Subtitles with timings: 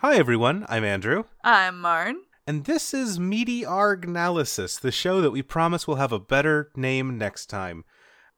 [0.00, 0.64] Hi, everyone.
[0.68, 1.24] I'm Andrew.
[1.42, 2.20] I'm Marn.
[2.46, 7.18] And this is Meaty Argnalysis, the show that we promise will have a better name
[7.18, 7.84] next time.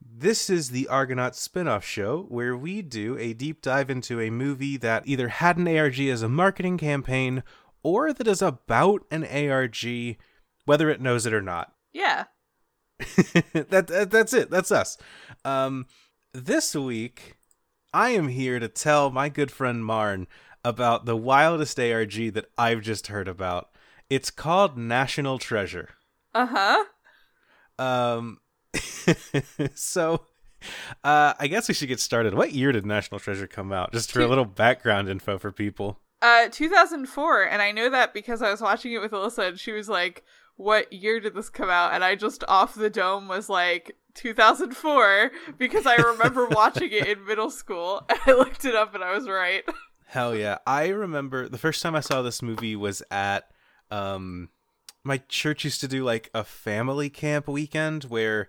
[0.01, 4.31] This is the Argonaut spin off show where we do a deep dive into a
[4.31, 7.43] movie that either had an ARG as a marketing campaign
[7.83, 10.17] or that is about an ARG,
[10.65, 11.75] whether it knows it or not.
[11.93, 12.25] Yeah.
[13.53, 14.49] that, that, that's it.
[14.49, 14.97] That's us.
[15.45, 15.89] Um,
[16.33, 17.37] this week,
[17.93, 20.27] I am here to tell my good friend Marn
[20.65, 23.71] about the wildest ARG that I've just heard about.
[24.09, 25.91] It's called National Treasure.
[26.35, 26.85] Uh huh.
[27.79, 28.39] Um,
[29.75, 30.27] so
[31.05, 32.35] uh, I guess we should get started.
[32.35, 33.93] What year did National Treasure come out?
[33.93, 36.01] Just for a little background info for people.
[36.23, 39.73] Uh, 2004, and I know that because I was watching it with Alyssa, and she
[39.73, 40.23] was like,
[40.57, 45.31] "What year did this come out?" And I just off the dome was like 2004
[45.57, 48.05] because I remember watching it in middle school.
[48.11, 49.65] And I looked it up, and I was right.
[50.11, 50.59] Hell yeah!
[50.67, 53.49] I remember the first time I saw this movie was at
[53.93, 54.49] um
[55.05, 58.49] my church used to do like a family camp weekend where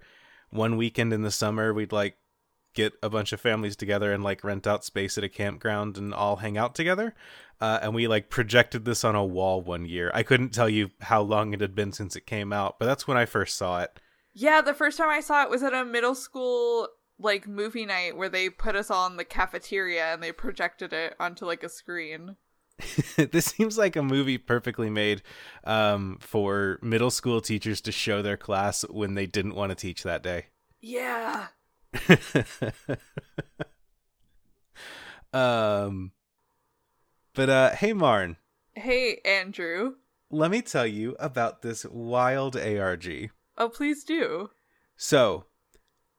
[0.49, 2.17] one weekend in the summer we'd like
[2.73, 6.15] get a bunch of families together and like rent out space at a campground and
[6.15, 7.13] all hang out together.
[7.59, 10.09] Uh, and we like projected this on a wall one year.
[10.15, 13.07] I couldn't tell you how long it had been since it came out, but that's
[13.07, 13.99] when I first saw it.
[14.33, 16.87] Yeah, the first time I saw it was at a middle school
[17.23, 21.15] like movie night where they put us all in the cafeteria and they projected it
[21.19, 22.35] onto like a screen.
[23.31, 25.21] this seems like a movie perfectly made
[25.63, 30.03] um, for middle school teachers to show their class when they didn't want to teach
[30.03, 30.47] that day.
[30.79, 31.47] Yeah.
[35.33, 36.11] um,
[37.33, 38.37] but uh, hey, Marn.
[38.73, 39.95] Hey, Andrew.
[40.29, 43.31] Let me tell you about this wild ARG.
[43.57, 44.49] Oh, please do.
[44.95, 45.45] So,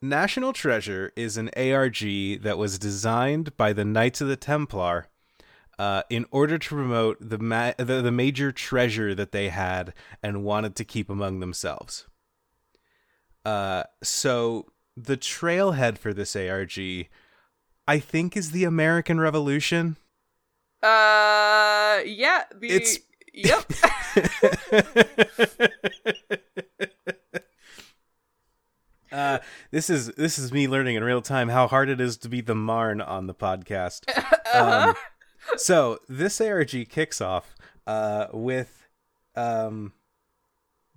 [0.03, 5.07] National Treasure is an ARG that was designed by the Knights of the Templar
[5.79, 10.43] uh, in order to promote the, ma- the the major treasure that they had and
[10.43, 12.09] wanted to keep among themselves.
[13.45, 16.79] Uh, so the trailhead for this ARG,
[17.87, 19.97] I think, is the American Revolution.
[20.83, 22.43] Uh, yeah.
[22.53, 22.99] The It's-
[23.33, 23.71] yep.
[29.13, 29.39] uh,
[29.71, 32.41] this is this is me learning in real time how hard it is to be
[32.41, 34.03] the Marn on the podcast.
[34.55, 34.95] Um,
[35.57, 37.55] so this ARG kicks off
[37.87, 38.87] uh, with
[39.35, 39.95] um,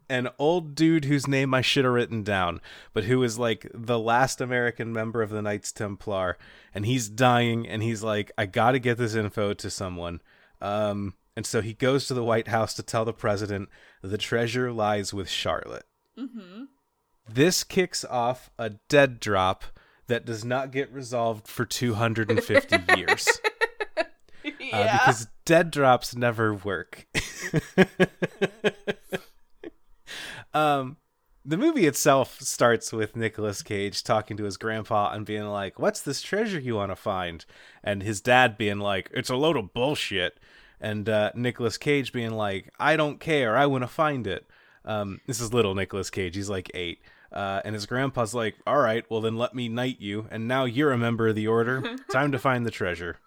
[0.09, 2.59] an old dude whose name I should have written down,
[2.94, 6.38] but who is like the last American member of the Knights Templar,
[6.74, 10.22] and he's dying, and he's like, I gotta get this info to someone.
[10.62, 13.70] Um, and so he goes to the White House to tell the president
[14.02, 15.86] the treasure lies with Charlotte.
[16.18, 16.66] mm-hmm.
[17.28, 19.63] This kicks off a dead drop
[20.08, 23.28] that does not get resolved for 250 years
[23.97, 24.02] uh,
[24.59, 25.00] yeah.
[25.00, 27.08] because dead drops never work.
[30.53, 30.97] um,
[31.44, 36.02] the movie itself starts with Nicolas Cage talking to his grandpa and being like, "What's
[36.02, 37.46] this treasure you want to find?"
[37.84, 40.40] and his dad being like, "It's a load of bullshit,"
[40.81, 43.56] and uh, Nicolas Cage being like, "I don't care.
[43.58, 44.47] I want to find it."
[44.84, 46.35] Um, this is little Nicolas Cage.
[46.35, 47.00] He's like eight.
[47.35, 50.66] Uh, and his grandpa's like, "All right, well then let me knight you, and now
[50.66, 51.97] you're a member of the order.
[52.12, 53.18] Time to find the treasure."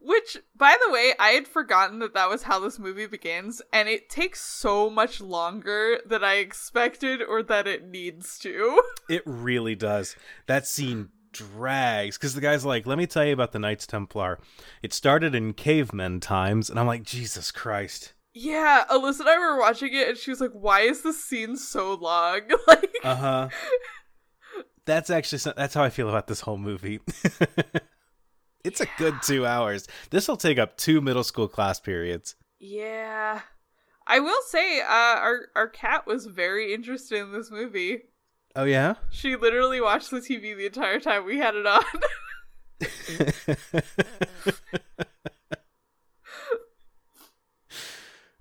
[0.00, 3.88] Which, by the way, I had forgotten that that was how this movie begins, and
[3.88, 8.82] it takes so much longer than I expected or that it needs to.
[9.08, 10.16] It really does.
[10.46, 14.38] That scene drags because the guy's like, "Let me tell you about the Knights Templar.
[14.82, 19.58] It started in cavemen times," and I'm like, "Jesus Christ!" Yeah, Alyssa and I were
[19.58, 23.48] watching it, and she was like, "Why is this scene so long?" like, Uh huh.
[24.84, 27.00] That's actually so- that's how I feel about this whole movie.
[28.64, 29.88] it's a good two hours.
[30.10, 32.36] This will take up two middle school class periods.
[32.60, 33.40] yeah.
[34.06, 34.84] I will say, uh,
[35.18, 38.02] our our cat was very interested in this movie.
[38.54, 38.94] Oh yeah.
[39.10, 41.82] She literally watched the TV the entire time we had it on.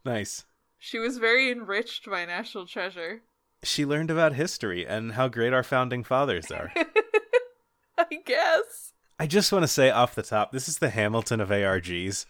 [0.06, 0.46] Nice.
[0.78, 3.22] she was very enriched by National Treasure.
[3.64, 6.72] She learned about history and how great our founding fathers are.
[7.98, 8.94] I guess.
[9.20, 12.26] I just want to say off the top, this is the Hamilton of ARGs.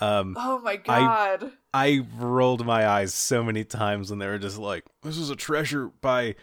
[0.00, 1.50] Um, Oh my god.
[1.74, 5.36] I rolled my eyes so many times when they were just like, "This is a
[5.36, 6.36] treasure by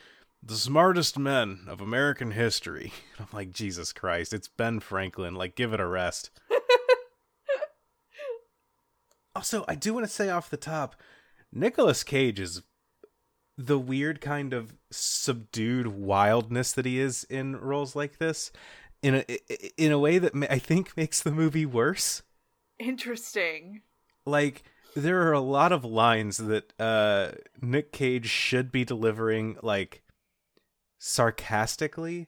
[0.43, 5.35] the smartest men of American history." I'm like, Jesus Christ, it's Ben Franklin.
[5.35, 6.31] Like, give it a rest.
[9.35, 10.95] Also, I do want to say off the top,
[11.51, 12.61] Nicolas Cage is
[13.57, 18.51] the weird kind of subdued wildness that he is in roles like this,
[19.01, 22.23] in a in a way that I think makes the movie worse.
[22.79, 23.81] Interesting.
[24.25, 24.63] like
[24.95, 30.01] there are a lot of lines that uh Nick Cage should be delivering like
[30.97, 32.27] sarcastically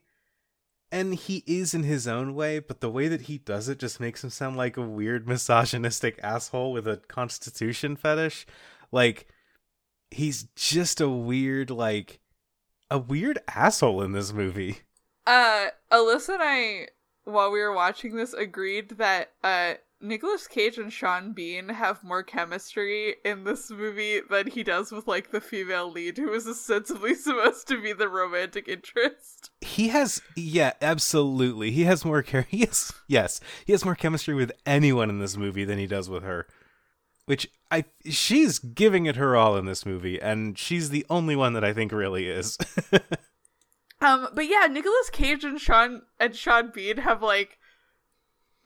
[0.91, 3.99] and he is in his own way, but the way that he does it just
[3.99, 8.45] makes him sound like a weird misogynistic asshole with a constitution fetish.
[8.91, 9.27] Like
[10.11, 12.19] he's just a weird like
[12.89, 14.79] a weird asshole in this movie.
[15.25, 16.87] Uh Alyssa and I
[17.25, 22.21] while we were watching this agreed that uh Nicolas Cage and Sean Bean have more
[22.21, 27.15] chemistry in this movie than he does with like the female lead who is ostensibly
[27.15, 29.49] supposed to be the romantic interest.
[29.61, 31.71] He has yeah, absolutely.
[31.71, 35.35] He has more care he has yes, he has more chemistry with anyone in this
[35.35, 36.47] movie than he does with her.
[37.25, 41.53] Which I she's giving it her all in this movie and she's the only one
[41.53, 42.57] that I think really is.
[44.01, 47.57] um but yeah, Nicolas Cage and Sean and Sean Bean have like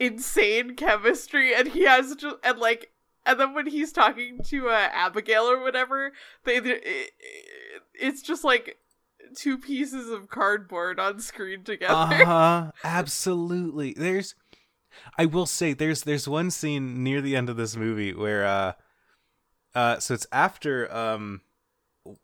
[0.01, 2.92] insane chemistry and he has just and like
[3.24, 6.12] and then when he's talking to uh, Abigail or whatever
[6.44, 7.12] they it,
[7.94, 8.80] it's just like
[9.36, 11.94] two pieces of cardboard on screen together.
[11.94, 12.71] Uh-huh.
[12.83, 13.94] Absolutely.
[13.94, 14.33] There's
[15.19, 18.74] I will say there's there's one scene near the end of this movie where uh
[19.75, 21.42] uh so it's after um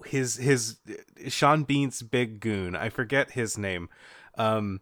[0.06, 0.78] his his
[1.28, 3.88] Sean Bean's big goon I forget his name
[4.36, 4.82] um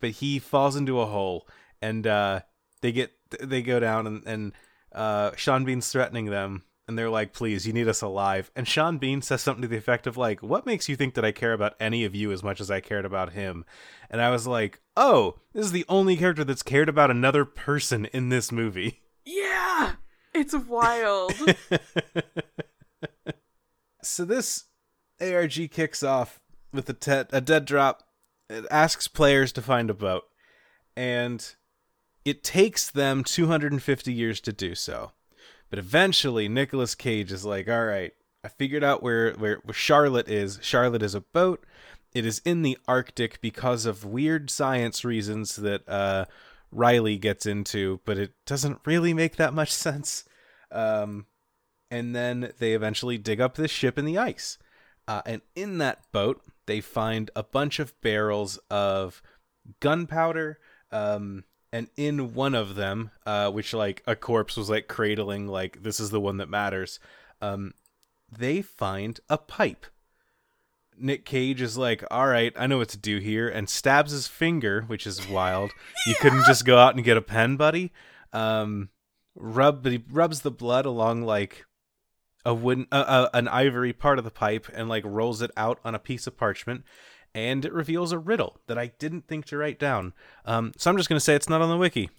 [0.00, 1.48] but he falls into a hole
[1.82, 2.40] and uh,
[2.80, 4.52] they get they go down and and
[4.92, 8.98] uh, Sean Bean's threatening them, and they're like, "Please, you need us alive." And Sean
[8.98, 11.52] Bean says something to the effect of like, "What makes you think that I care
[11.52, 13.64] about any of you as much as I cared about him?"
[14.10, 18.06] And I was like, "Oh, this is the only character that's cared about another person
[18.06, 19.92] in this movie." Yeah,
[20.34, 21.32] it's wild.
[24.02, 24.64] so this
[25.20, 26.40] ARG kicks off
[26.72, 28.02] with a, te- a dead drop.
[28.48, 30.24] It asks players to find a boat,
[30.96, 31.54] and
[32.24, 35.12] it takes them 250 years to do so.
[35.68, 38.12] But eventually, Nicolas Cage is like, all right,
[38.44, 40.58] I figured out where, where, where Charlotte is.
[40.62, 41.64] Charlotte is a boat.
[42.12, 46.24] It is in the Arctic because of weird science reasons that uh,
[46.72, 50.24] Riley gets into, but it doesn't really make that much sense.
[50.72, 51.26] Um,
[51.90, 54.58] and then they eventually dig up this ship in the ice.
[55.08, 59.22] Uh, and in that boat, they find a bunch of barrels of
[59.80, 60.58] gunpowder,
[60.92, 65.82] um, and in one of them, uh, which like a corpse was like cradling, like
[65.82, 66.98] this is the one that matters.
[67.40, 67.74] Um,
[68.30, 69.86] they find a pipe.
[70.98, 74.26] Nick Cage is like, "All right, I know what to do here," and stabs his
[74.26, 75.70] finger, which is wild.
[76.06, 77.92] You couldn't just go out and get a pen, buddy.
[78.32, 78.90] Um,
[79.34, 81.64] rub, rubs the blood along like
[82.44, 85.78] a wooden, uh, uh, an ivory part of the pipe, and like rolls it out
[85.84, 86.84] on a piece of parchment
[87.34, 90.12] and it reveals a riddle that I didn't think to write down.
[90.44, 92.10] Um, so I'm just going to say it's not on the wiki.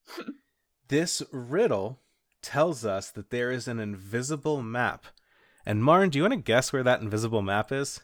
[0.88, 2.00] this riddle
[2.42, 5.06] tells us that there is an invisible map.
[5.66, 8.00] And Marn, do you want to guess where that invisible map is?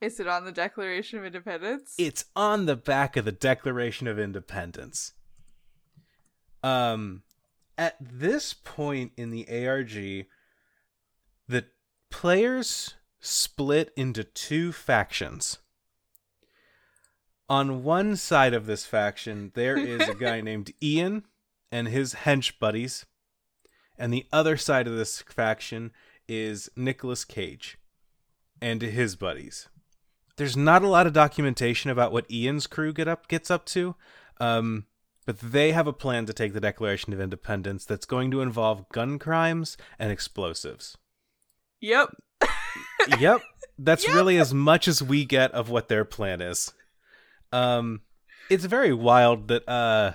[0.00, 1.94] Is it on the Declaration of Independence?
[1.98, 5.12] It's on the back of the Declaration of Independence.
[6.62, 7.22] Um,
[7.76, 10.26] at this point in the ARG,
[11.48, 11.66] the
[12.10, 15.58] players split into two factions.
[17.48, 21.24] On one side of this faction, there is a guy named Ian
[21.70, 23.06] and his hench buddies.
[23.98, 25.92] And the other side of this faction
[26.26, 27.76] is Nicolas Cage
[28.62, 29.68] and his buddies.
[30.36, 33.94] There's not a lot of documentation about what Ian's crew get up gets up to,
[34.40, 34.86] um,
[35.26, 38.88] but they have a plan to take the Declaration of Independence that's going to involve
[38.88, 40.96] gun crimes and explosives.
[41.80, 42.14] Yep
[43.18, 43.42] yep.
[43.78, 44.14] That's yep.
[44.14, 46.72] really as much as we get of what their plan is.
[47.52, 48.02] Um
[48.48, 50.12] it's very wild that uh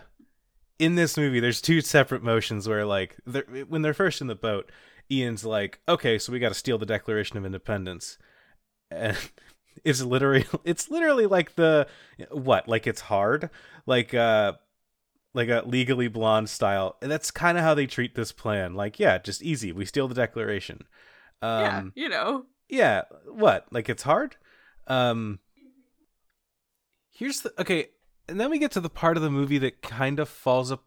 [0.77, 4.35] in this movie there's two separate motions where like they're, when they're first in the
[4.35, 4.71] boat,
[5.11, 8.17] Ian's like, "Okay, so we got to steal the Declaration of Independence."
[8.91, 9.17] And
[9.83, 11.87] it's literally it's literally like the
[12.29, 12.67] what?
[12.67, 13.49] Like it's hard?
[13.85, 14.53] Like uh
[15.35, 16.95] like a legally blonde style.
[17.01, 18.73] And that's kind of how they treat this plan.
[18.73, 19.71] Like, yeah, just easy.
[19.73, 20.85] We steal the declaration.
[21.41, 22.45] Um, yeah, you know.
[22.67, 23.67] Yeah, what?
[23.71, 24.35] Like it's hard?
[24.87, 25.39] Um
[27.11, 27.89] Here's the okay,
[28.27, 30.83] and then we get to the part of the movie that kind of falls up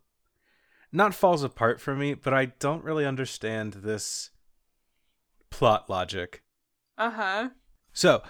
[0.93, 4.31] not falls apart for me, but I don't really understand this
[5.51, 6.43] plot logic.
[6.97, 7.51] Uh-huh.
[7.93, 8.23] So,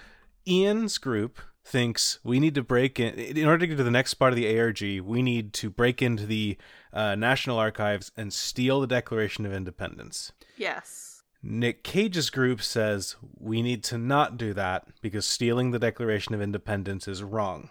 [0.47, 4.15] Ian's group thinks we need to break in in order to get to the next
[4.15, 6.57] part of the ARG, we need to break into the
[6.91, 10.31] uh, National Archives and steal the Declaration of Independence.
[10.57, 11.08] Yes.
[11.41, 16.41] Nick Cage's group says we need to not do that because stealing the Declaration of
[16.41, 17.69] Independence is wrong.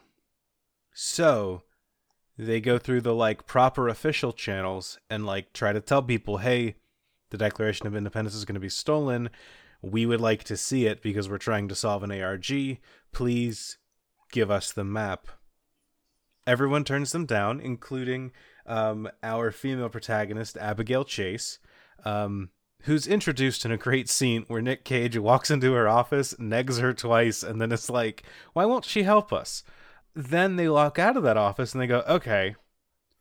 [0.94, 1.62] So,
[2.38, 6.76] they go through the like proper official channels and like try to tell people, hey,
[7.30, 9.28] the Declaration of Independence is going to be stolen.
[9.82, 12.78] We would like to see it because we're trying to solve an ARG.
[13.12, 13.78] Please
[14.32, 15.28] give us the map.
[16.46, 18.32] Everyone turns them down, including
[18.66, 21.58] um, our female protagonist, Abigail Chase,
[22.04, 22.50] um,
[22.82, 26.92] who's introduced in a great scene where Nick Cage walks into her office, negs her
[26.92, 29.62] twice, and then it's like, why won't she help us?
[30.14, 32.56] Then they walk out of that office and they go, okay,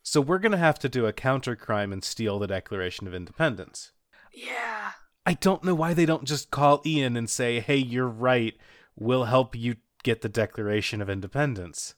[0.04, 3.14] so we're going to have to do a counter crime and steal the Declaration of
[3.14, 3.92] Independence.
[4.34, 4.92] Yeah.
[5.26, 8.56] I don't know why they don't just call Ian and say, hey, you're right.
[8.96, 11.96] We'll help you get the Declaration of Independence.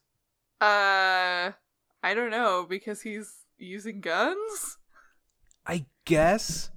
[0.59, 1.51] Uh,
[2.01, 4.77] I don't know because he's using guns.
[5.67, 6.71] I guess.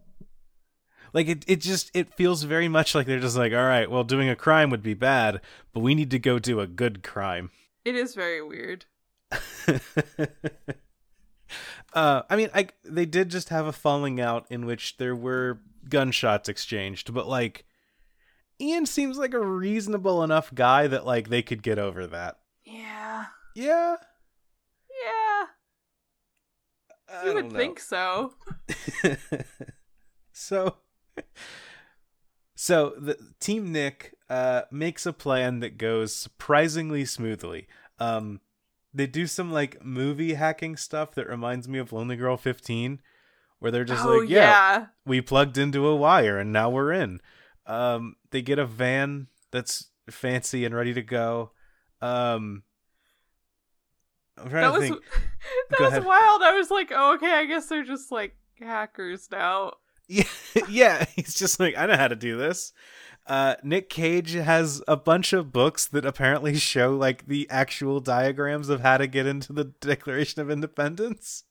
[1.12, 4.04] Like it, it just it feels very much like they're just like, all right, well,
[4.04, 5.40] doing a crime would be bad,
[5.72, 7.50] but we need to go do a good crime.
[7.84, 8.86] It is very weird.
[11.94, 15.60] uh, I mean, I they did just have a falling out in which there were
[15.88, 17.64] gunshots exchanged, but like
[18.60, 22.38] Ian seems like a reasonable enough guy that like they could get over that.
[22.64, 23.26] Yeah.
[23.54, 23.96] Yeah.
[25.04, 25.46] Yeah.
[27.14, 27.58] I You would know.
[27.58, 28.34] think so.
[30.32, 30.76] so
[32.54, 37.66] so the team nick uh makes a plan that goes surprisingly smoothly
[37.98, 38.40] um
[38.94, 42.98] they do some like movie hacking stuff that reminds me of lonelygirl15
[43.58, 47.20] where they're just oh like yeah, we plugged into a wire and now we're in
[47.66, 51.52] um they get a van that's fancy and ready to go
[52.00, 52.62] um
[54.36, 55.02] i'm trying That to was think
[55.70, 56.04] that Go was ahead.
[56.04, 56.42] wild.
[56.42, 59.74] I was like, oh, okay, I guess they're just like hackers now.
[60.12, 60.24] Yeah,
[60.68, 62.74] yeah, he's just like, I know how to do this.
[63.26, 68.68] Uh, Nick Cage has a bunch of books that apparently show like the actual diagrams
[68.68, 71.44] of how to get into the Declaration of Independence.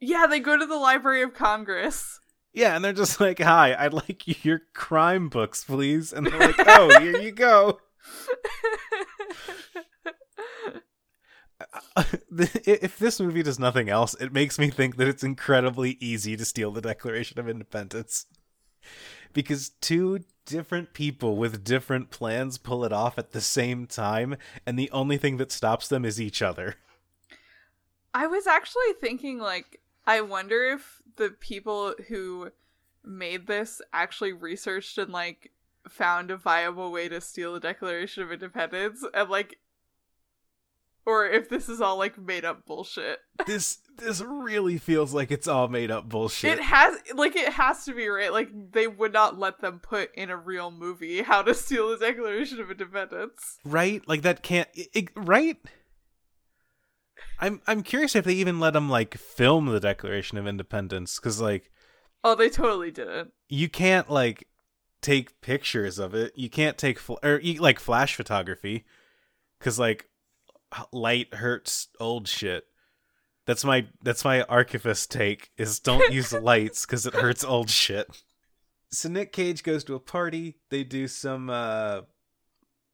[0.00, 2.18] Yeah, they go to the Library of Congress.
[2.52, 6.56] Yeah, and they're just like, "Hi, I'd like your crime books, please." And they're like,
[6.58, 7.78] "Oh, here you go."
[12.30, 16.44] if this movie does nothing else, it makes me think that it's incredibly easy to
[16.44, 18.26] steal the Declaration of Independence.
[19.32, 24.78] Because two different people with different plans pull it off at the same time, and
[24.78, 26.76] the only thing that stops them is each other.
[28.14, 32.50] I was actually thinking, like, I wonder if the people who
[33.04, 35.52] made this actually researched and, like,
[35.88, 39.58] found a viable way to steal the Declaration of Independence and, like,
[41.06, 43.18] or if this is all, like, made up bullshit.
[43.46, 46.58] This this really feels like it's all made up bullshit.
[46.58, 48.30] It has, like, it has to be right.
[48.32, 51.96] Like, they would not let them put in a real movie how to steal the
[51.96, 53.58] Declaration of Independence.
[53.64, 54.06] right?
[54.06, 55.56] Like that can't i i- right?
[57.38, 61.40] I'm I'm curious if they even let them like film the Declaration of Independence cuz
[61.40, 61.70] like
[62.24, 63.32] Oh, they totally didn't.
[63.48, 64.48] you can't like
[65.02, 66.32] take pictures of it.
[66.36, 68.84] You can't take fl- or you, like flash photography
[69.60, 70.08] cuz like
[70.92, 72.64] light hurts old shit.
[73.46, 78.08] That's my that's my archivist take is don't use lights cuz it hurts old shit.
[78.92, 80.58] So Nick Cage goes to a party.
[80.70, 82.02] They do some uh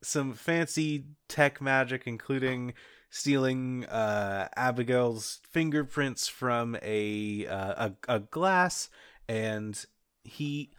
[0.02, 2.72] some fancy tech magic including
[3.10, 8.88] stealing uh Abigail's fingerprints from a uh, a, a glass
[9.28, 9.84] and
[10.24, 10.72] he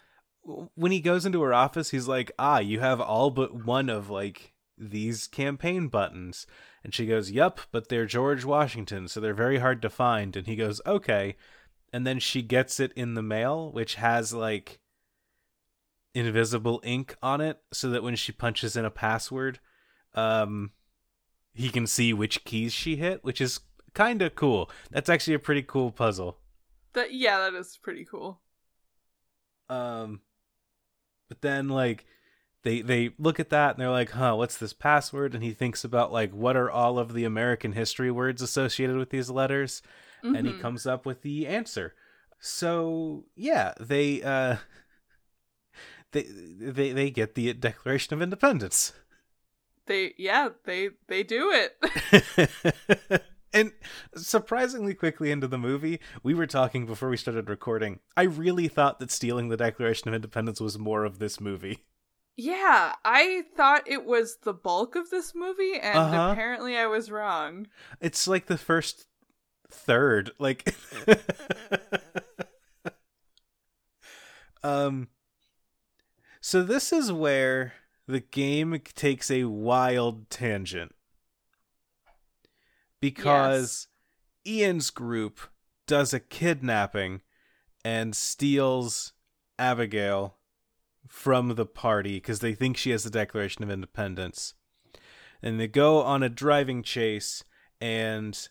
[0.76, 4.10] when he goes into her office he's like ah you have all but one of
[4.10, 6.46] like these campaign buttons
[6.84, 10.36] and she goes yep but they're george washington so they're very hard to find.
[10.36, 11.36] And he goes okay.
[11.92, 14.80] And then she gets it in the mail which has like
[16.16, 19.60] invisible ink on it so that when she punches in a password
[20.14, 20.72] um
[21.54, 23.60] he can see which keys she hit which is
[23.94, 24.70] kind of cool.
[24.92, 26.40] That's actually a pretty cool puzzle.
[26.94, 28.42] That yeah, that is pretty cool.
[29.70, 30.22] um
[31.30, 32.06] but then like
[32.64, 35.84] they they look at that and they're like huh what's this password and he thinks
[35.84, 39.82] about like what are all of the american history words associated with these letters
[40.24, 40.62] and he Mhm.
[40.62, 41.94] comes up with the answer
[42.40, 44.58] so yeah they uh
[46.12, 48.94] they they they get the declaration of independence
[49.86, 53.22] They yeah, they they do it.
[53.54, 53.74] and
[54.16, 58.00] surprisingly quickly into the movie, we were talking before we started recording.
[58.16, 61.84] I really thought that stealing the Declaration of Independence was more of this movie.
[62.36, 66.30] Yeah, I thought it was the bulk of this movie and Uh-huh.
[66.32, 67.68] apparently I was wrong.
[68.02, 69.06] It's like the first
[69.70, 70.76] third, like
[74.64, 75.08] um
[76.42, 77.74] so this is where
[78.08, 80.94] the game takes a wild tangent.
[83.00, 83.88] Because
[84.46, 85.40] Ian's group
[85.88, 87.22] does a kidnapping
[87.86, 89.14] and steals
[89.58, 90.36] Abigail
[91.08, 94.54] from the party because they think she has the Declaration of Independence.
[95.42, 97.44] And they go on a driving chase,
[97.82, 98.48] and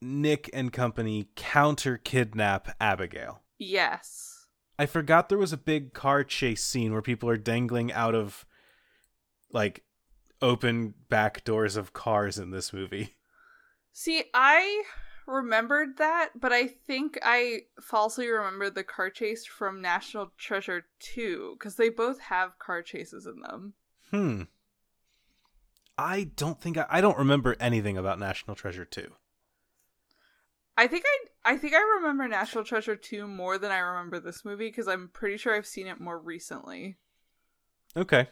[0.00, 3.42] Nick and company counter kidnap Abigail.
[3.58, 4.46] Yes.
[4.78, 8.44] I forgot there was a big car chase scene where people are dangling out of
[9.52, 9.84] like
[10.40, 13.16] open back doors of cars in this movie.
[13.92, 14.84] See, I
[15.28, 21.56] remembered that, but I think I falsely remembered the car chase from National Treasure 2
[21.58, 23.74] because they both have car chases in them.
[24.10, 24.42] Hmm.
[25.96, 29.12] I don't think I, I don't remember anything about National Treasure 2.
[30.76, 34.44] I think I I think I remember National Treasure 2 more than I remember this
[34.44, 36.98] movie because I'm pretty sure I've seen it more recently.
[37.96, 38.28] Okay.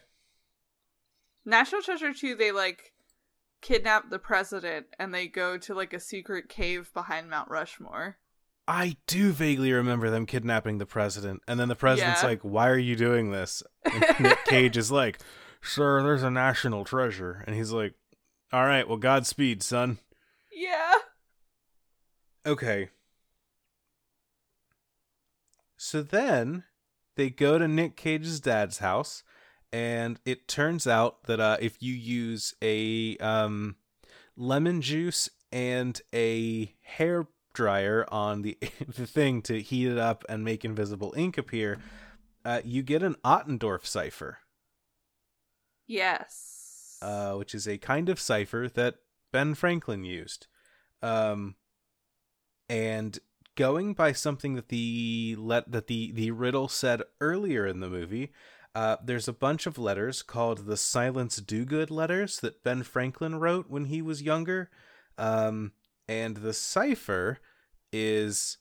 [1.45, 2.93] National Treasure 2 they like
[3.67, 8.17] kidnap the president and they go to like a secret cave behind Mount Rushmore.
[8.69, 12.29] I do vaguely remember them kidnapping the president, and then the president's Yeah.
[12.31, 15.19] like, "Why are you doing this?" And Nick Cage is like,
[15.63, 17.95] "Sir, there's a national treasure," and he's like,
[18.53, 19.99] "All right, well, Godspeed, son."
[20.53, 20.95] Yeah.
[22.45, 22.91] Okay.
[25.77, 26.65] So then
[27.17, 29.23] they go to Nick Cage's dad's house,
[29.73, 33.77] and it turns out that uh, if you use a um,
[34.37, 38.59] lemon juice and a hair dryer on the
[38.89, 41.79] the thing to heat it up and make invisible ink appear,
[42.45, 44.39] uh, you get an Ottendorf cipher,
[45.87, 46.99] Yes.
[47.03, 48.97] uh, which is a kind of cipher that
[49.33, 50.47] Ben Franklin used.
[51.03, 51.57] Um,
[52.69, 53.19] and
[53.55, 58.33] going by something that the let that the the riddle said earlier in the movie,
[58.77, 63.71] uh, there's a bunch of letters called the Silence Dogood letters that Ben Franklin wrote
[63.71, 64.69] when he was younger,
[65.17, 65.73] um,
[66.07, 67.39] and the cipher
[67.91, 68.59] is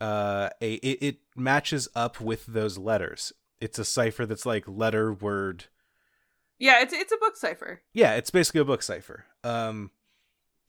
[0.00, 3.32] uh a it, it matches up with those letters.
[3.60, 5.66] It's a cipher that's like letter word
[6.58, 7.82] yeah, it's it's a book cipher.
[7.92, 9.26] yeah, it's basically a book cipher.
[9.44, 9.92] Um,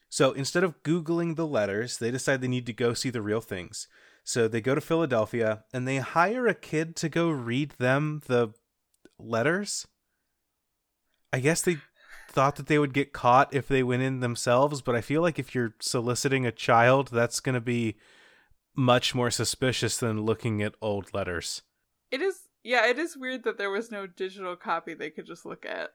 [0.08, 3.42] so instead of Googling the letters, they decide they need to go see the real
[3.42, 3.88] things.
[4.24, 8.54] So they go to Philadelphia and they hire a kid to go read them the
[9.20, 9.88] letters.
[11.34, 11.78] I guess they
[12.30, 15.40] thought that they would get caught if they went in themselves, but I feel like
[15.40, 17.96] if you're soliciting a child, that's going to be
[18.76, 21.64] much more suspicious than looking at old letters.
[22.12, 25.46] It is yeah, it is weird that there was no digital copy they could just
[25.46, 25.92] look at.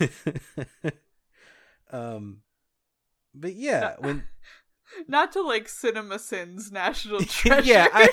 [1.92, 2.38] um
[3.34, 4.24] but yeah, when
[5.08, 7.62] Not to like CinemaSins National Treasure.
[7.64, 8.08] yeah, I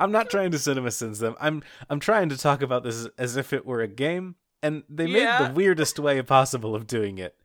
[0.00, 1.34] I'm not trying to cinemasins them.
[1.40, 5.06] I'm I'm trying to talk about this as if it were a game, and they
[5.06, 5.48] made Yeah.
[5.48, 7.36] the weirdest way possible of doing it.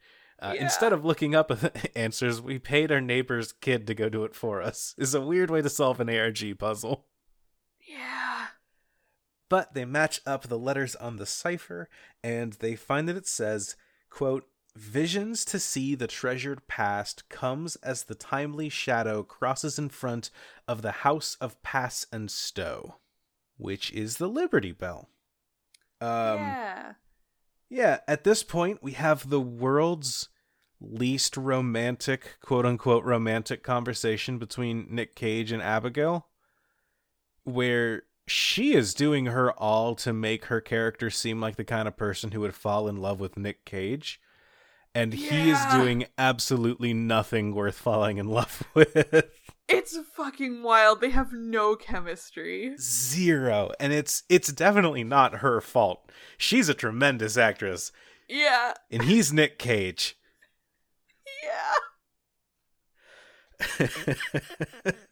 [0.42, 0.64] Uh, Yeah.
[0.64, 1.52] Instead of looking up
[1.96, 4.96] answers, we paid our neighbor's kid to go do it for us.
[4.98, 7.06] Is a weird way to solve an ARG puzzle.
[7.88, 8.48] yeah.
[9.50, 11.90] But they match up the letters on the cipher,
[12.24, 13.76] and they find that it says,
[14.10, 20.30] quote, Visions to see the treasured past comes as the timely shadow crosses in front
[20.68, 22.96] of the house of Pass and Stow,
[23.58, 25.10] which is the Liberty Bell.
[26.02, 26.94] Um, yeah.
[27.70, 30.30] yeah, at this point, we have the world's
[30.80, 36.28] least romantic, quote unquote, romantic conversation between Nick Cage and Abigail,
[37.44, 41.98] where she is doing her all to make her character seem like the kind of
[41.98, 44.22] person who would fall in love with Nick Cage.
[45.00, 49.30] And he is doing absolutely nothing worth falling in love with.
[49.70, 51.00] It's fucking wild.
[51.00, 52.76] They have no chemistry.
[52.78, 53.72] Zero.
[53.80, 56.12] And it's it's definitely not her fault.
[56.38, 57.94] She's a tremendous actress.
[58.28, 58.74] Yeah.
[58.92, 60.18] And he's Nick Cage.
[61.44, 61.76] Yeah.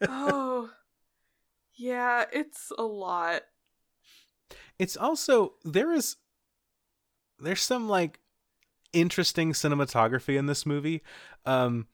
[0.08, 0.70] Oh.
[1.76, 3.42] Yeah, it's a lot.
[4.78, 6.16] it's also there is
[7.38, 8.18] there's some like
[8.92, 11.02] interesting cinematography in this movie.
[11.44, 11.86] Um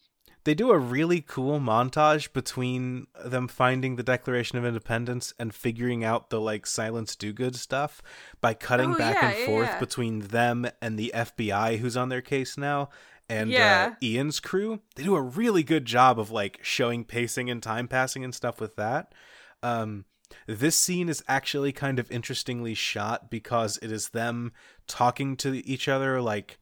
[0.45, 6.05] they do a really cool montage between them finding the declaration of independence and figuring
[6.05, 8.03] out the like silence dogood stuff
[8.43, 9.81] by cutting Oh, back yeah, and yeah, forth yeah.
[9.81, 12.91] between them and the fbi who's on their case now
[13.27, 13.51] and
[13.93, 14.81] uh, ian's crew.
[14.97, 18.61] They do a really good job of like showing pacing and time passing and stuff
[18.61, 19.15] with that.
[19.63, 20.05] Um
[20.47, 24.53] this scene is actually kind of interestingly shot because it is them
[24.87, 26.59] talking to each other like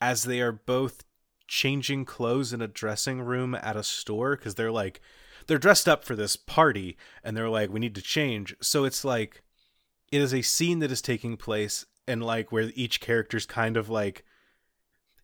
[0.00, 1.04] as they are both
[1.46, 5.00] changing clothes in a dressing room at a store because they're like
[5.46, 9.04] they're dressed up for this party and they're like we need to change so it's
[9.04, 9.42] like
[10.12, 13.88] it is a scene that is taking place and like where each character's kind of
[13.88, 14.24] like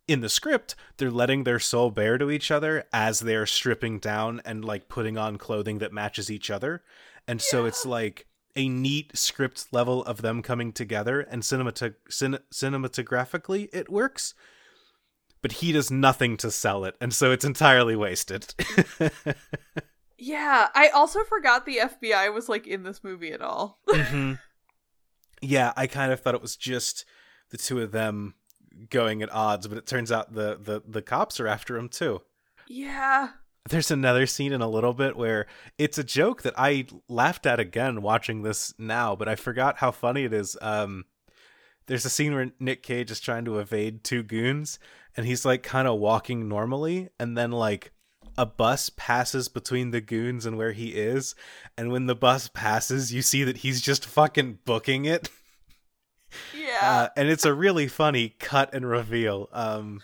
[0.07, 4.41] in the script, they're letting their soul bare to each other as they're stripping down
[4.45, 6.81] and like putting on clothing that matches each other.
[7.27, 13.67] And so it's like a neat script level of them coming together and cin- cinematographically
[13.73, 14.33] it works.
[15.41, 18.53] But he does nothing to sell it, and so it's entirely wasted.
[20.19, 23.79] Yeah, I also forgot the FBI was like in this movie at all.
[23.87, 24.33] hmm
[25.41, 27.05] Yeah, I kind of thought it was just
[27.51, 28.33] the two of them
[28.89, 32.21] going at odds, but it turns out the the the cops are after him too.
[32.67, 33.29] yeah.
[33.69, 35.45] There's another scene in a little bit where
[35.77, 39.91] it's a joke that I laughed at again watching this now, but I forgot how
[39.91, 40.57] funny it is.
[40.61, 41.03] Um
[41.85, 44.79] there's a scene where Nick Cage is trying to evade two goons
[45.17, 47.91] and he's like kind of walking normally and then like
[48.37, 51.33] a bus passes between the goons and where he is
[51.77, 55.29] and when the bus passes you see that he's just fucking booking it
[56.55, 56.79] Yeah.
[56.81, 60.01] uh, and it's a really funny cut and reveal um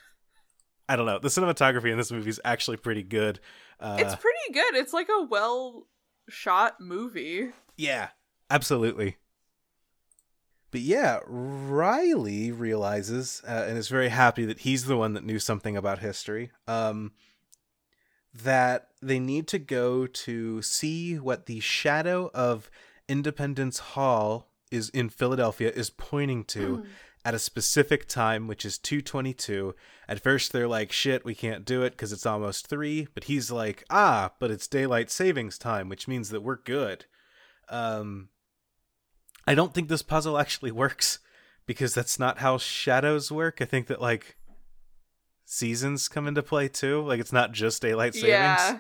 [0.90, 3.40] i don't know the cinematography in this movie is actually pretty good
[3.80, 4.76] uh, it's pretty good.
[4.76, 5.88] It's like a well
[6.30, 7.50] shot movie.
[7.76, 8.10] Yeah,
[8.50, 9.18] absolutely.
[10.74, 15.38] But yeah, Riley realizes uh, and is very happy that he's the one that knew
[15.38, 16.50] something about history.
[16.68, 17.12] Um,
[18.34, 22.72] that they need to go to see what the shadow of
[23.08, 26.84] Independence Hall is in Philadelphia is pointing to
[27.24, 29.76] at a specific time, which is 222.
[30.08, 33.10] At first, they're like, shit, we can't do it because it's almost 3.
[33.14, 37.06] But he's like, ah, but it's daylight savings time, which means that we're good.
[37.70, 38.30] Um,
[39.46, 41.20] I don't think this puzzle actually works
[41.66, 43.62] because that's not how shadows work.
[43.62, 44.38] I think that, like,
[45.46, 47.02] seasons come into play too.
[47.02, 48.30] Like, it's not just daylight savings.
[48.30, 48.80] Yeah.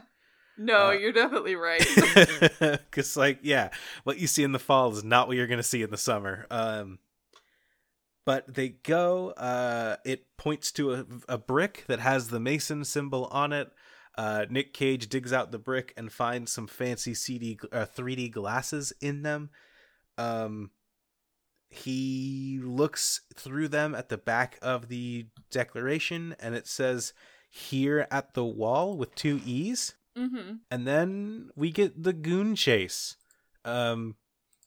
[0.57, 1.83] No, Uh, you're definitely right.
[2.59, 3.69] Because, like, yeah,
[4.03, 5.97] what you see in the fall is not what you're going to see in the
[5.97, 6.45] summer.
[6.51, 6.99] Um,
[8.25, 9.31] but they go.
[9.31, 13.69] Uh, it points to a, a brick that has the Mason symbol on it.
[14.15, 18.93] Uh, Nick Cage digs out the brick and finds some fancy CD, uh, 3D glasses
[19.01, 19.49] in them.
[20.17, 20.71] Um,
[21.69, 27.13] he looks through them at the back of the Declaration, and it says
[27.49, 33.17] "Here at the Wall" with two E's hmm and then we get the goon chase.
[33.65, 34.15] Um,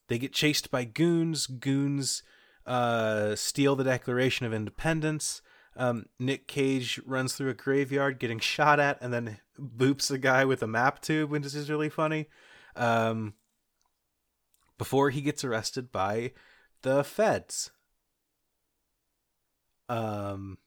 [0.07, 1.47] they get chased by goons.
[1.47, 2.23] Goons
[2.65, 5.41] uh, steal the Declaration of Independence.
[5.75, 10.43] Um, Nick Cage runs through a graveyard getting shot at, and then boops a guy
[10.45, 12.27] with a map tube, which is really funny.
[12.75, 13.33] Um,
[14.77, 16.31] before he gets arrested by
[16.81, 17.71] the feds.
[19.89, 20.57] Um,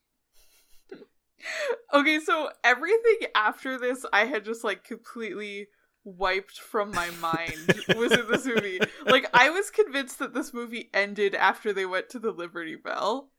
[1.93, 5.69] Okay, so everything after this I had just like completely
[6.05, 8.81] wiped from my mind was in this movie.
[9.07, 13.31] Like I was convinced that this movie ended after they went to the Liberty Bell.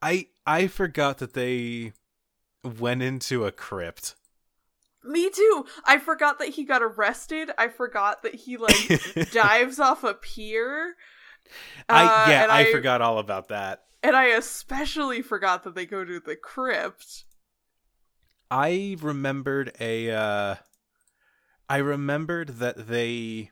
[0.00, 1.92] I I forgot that they
[2.64, 4.14] went into a crypt.
[5.04, 5.66] Me too.
[5.84, 7.50] I forgot that he got arrested.
[7.58, 10.94] I forgot that he like dives off a pier.
[11.88, 13.84] I Uh, yeah, I, I- forgot all about that.
[14.04, 17.24] And I especially forgot that they go to the crypt.
[18.50, 20.54] I remembered a uh
[21.68, 23.50] I remembered that they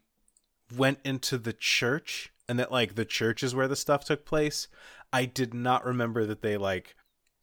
[0.77, 4.69] went into the church and that like the church is where the stuff took place.
[5.13, 6.97] I did not remember that they like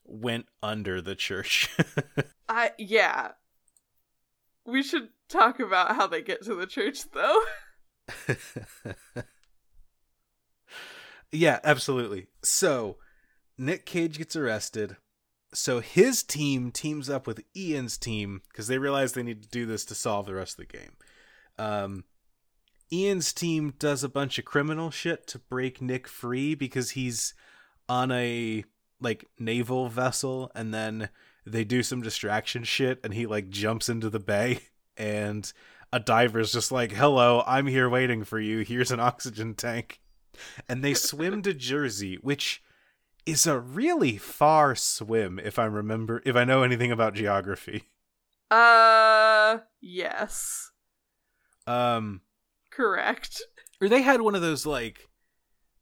[0.04, 1.70] went under the church.
[2.50, 3.32] I yeah.
[4.68, 7.42] We should talk about how they get to the church though.
[11.32, 12.28] yeah, absolutely.
[12.44, 12.98] So,
[13.58, 14.98] Nick Cage gets arrested.
[15.54, 19.66] So his team teams up with Ian's team because they realize they need to do
[19.66, 20.92] this to solve the rest of the game.
[21.58, 22.04] Um,
[22.92, 27.34] Ian's team does a bunch of criminal shit to break Nick free because he's
[27.88, 28.66] on a
[29.00, 31.10] like naval vessel and then
[31.52, 34.60] they do some distraction shit and he like jumps into the bay
[34.98, 35.52] and
[35.94, 38.60] a diver's just like, "Hello, I'm here waiting for you.
[38.60, 40.00] Here's an oxygen tank."
[40.70, 42.62] And they swim to Jersey, which
[43.26, 47.84] is a really far swim if I remember if I know anything about geography.
[48.50, 50.72] Uh yes.
[51.66, 52.22] Um
[52.72, 53.42] Correct.
[53.82, 55.10] or they had one of those like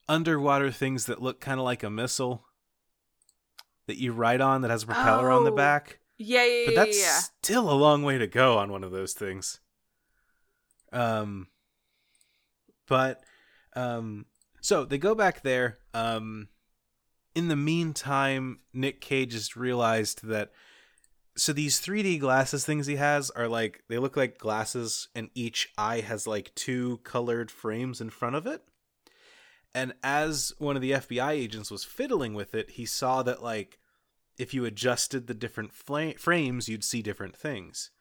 [0.09, 2.44] underwater things that look kind of like a missile
[3.87, 5.99] that you ride on that has a propeller on the Oh, back.
[6.17, 7.19] Yeah, yeah, But yeah, that's yeah.
[7.43, 9.59] still a long way to go on one of those things.
[10.91, 11.47] Um
[12.87, 13.23] but
[13.75, 14.25] um
[14.61, 16.47] so they go back there um
[17.33, 20.51] in the meantime Nick Cage has realized that
[21.35, 25.69] so these 3D glasses things he has are like they look like glasses and each
[25.77, 28.61] eye has like two colored frames in front of it.
[29.75, 33.77] And as one of the FBI agents was fiddling with it, he saw that like
[34.37, 37.91] if you adjusted the different fla- frames, you'd see different things.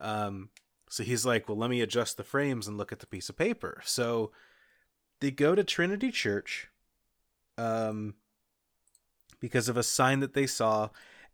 [0.00, 0.50] Um,
[0.88, 3.38] so he's like, well, let me adjust the frames and look at the piece of
[3.38, 3.80] paper.
[3.84, 4.32] So
[5.20, 6.68] they go to Trinity Church
[7.56, 8.14] um,
[9.38, 10.88] because of a sign that they saw,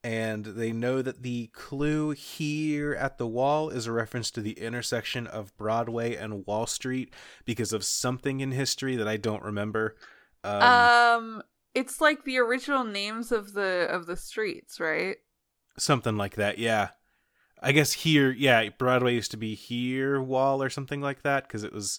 [0.07, 4.53] and they know that the clue here at the wall is a reference to the
[4.53, 7.13] intersection of Broadway and Wall Street
[7.45, 9.97] because of something in history that I don't remember.
[10.45, 11.43] Um, um
[11.75, 15.17] it's like the original names of the of the streets, right?
[15.77, 16.91] Something like that, yeah.
[17.61, 21.65] I guess here, yeah, Broadway used to be here wall or something like that because
[21.65, 21.99] it was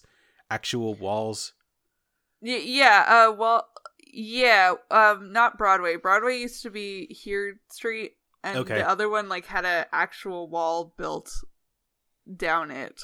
[0.50, 1.52] actual walls.
[2.40, 3.66] Y- yeah, uh well
[4.18, 5.94] yeah, um not Broadway.
[5.94, 8.78] Broadway used to be here street and okay.
[8.78, 11.30] the other one like had an actual wall built
[12.36, 13.00] down it.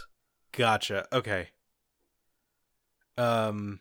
[0.50, 1.06] Gotcha.
[1.12, 1.50] Okay.
[3.16, 3.78] Um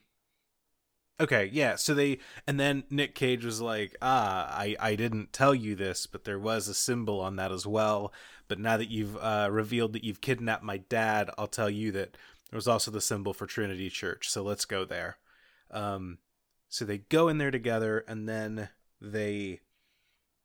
[1.19, 1.75] Okay, yeah.
[1.75, 6.05] So they and then Nick Cage was like, "Ah, I I didn't tell you this,
[6.05, 8.13] but there was a symbol on that as well.
[8.47, 12.17] But now that you've uh, revealed that you've kidnapped my dad, I'll tell you that
[12.51, 14.29] there was also the symbol for Trinity Church.
[14.29, 15.17] So let's go there."
[15.71, 16.19] Um,
[16.73, 19.61] so they go in there together, and then they.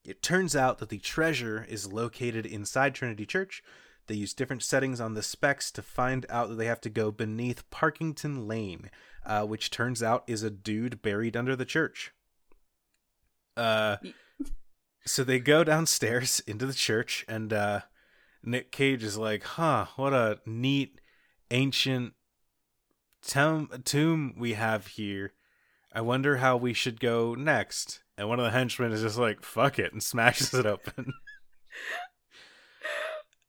[0.05, 3.63] It turns out that the treasure is located inside Trinity Church.
[4.07, 7.11] They use different settings on the specs to find out that they have to go
[7.11, 8.91] beneath Parkington Lane
[9.29, 12.13] uh, which turns out is a dude buried under the church.
[13.57, 13.99] Uh,
[15.05, 17.81] so they go downstairs into the church, and uh,
[18.43, 21.01] Nick Cage is like, "Huh, what a neat
[21.51, 22.15] ancient
[23.23, 25.33] tomb tomb we have here.
[25.99, 29.43] I wonder how we should go next." And one of the henchmen is just like,
[29.43, 31.07] "Fuck it," and smashes it open.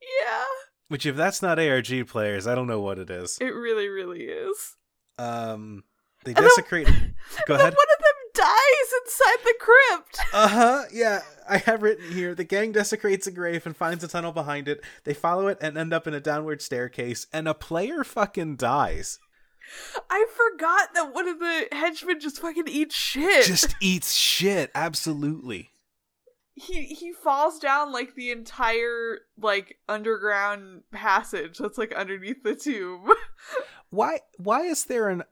[0.02, 0.46] yeah.
[0.88, 3.38] Which, if that's not ARG players, I don't know what it is.
[3.40, 4.78] It really, really is.
[5.20, 5.84] Um,
[6.24, 6.88] they desecrate.
[6.88, 7.14] Then,
[7.46, 7.66] Go ahead.
[7.66, 10.20] One of them dies inside the crypt.
[10.34, 10.86] Uh huh.
[10.92, 12.34] Yeah, I have written here.
[12.34, 14.84] The gang desecrates a grave and finds a tunnel behind it.
[15.04, 19.20] They follow it and end up in a downward staircase, and a player fucking dies.
[20.10, 23.46] I forgot that one of the henchmen just fucking eats shit.
[23.46, 24.72] Just eats shit.
[24.74, 25.72] Absolutely.
[26.56, 33.08] He he falls down like the entire like underground passage that's like underneath the tomb.
[33.90, 35.24] Why why is there an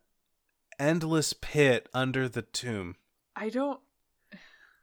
[0.80, 2.96] endless pit under the tomb?
[3.36, 3.80] I don't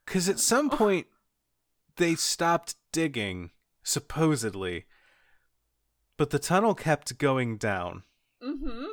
[0.06, 1.06] Cuz at some point
[1.96, 3.50] they stopped digging
[3.82, 4.84] supposedly.
[6.16, 8.04] But the tunnel kept going down.
[8.42, 8.86] Mhm.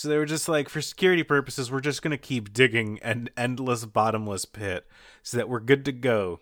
[0.00, 3.28] So they were just like, for security purposes, we're just going to keep digging an
[3.36, 4.86] endless bottomless pit
[5.22, 6.40] so that we're good to go.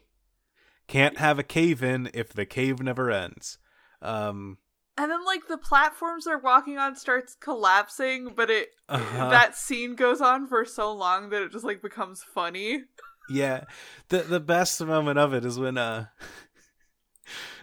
[0.87, 3.59] Can't have a cave in if the cave never ends.
[4.01, 4.59] Um,
[4.97, 9.29] and then like the platforms they're walking on starts collapsing but it uh-huh.
[9.31, 12.85] that scene goes on for so long that it just like becomes funny
[13.29, 13.64] yeah
[14.09, 16.07] the the best moment of it is when uh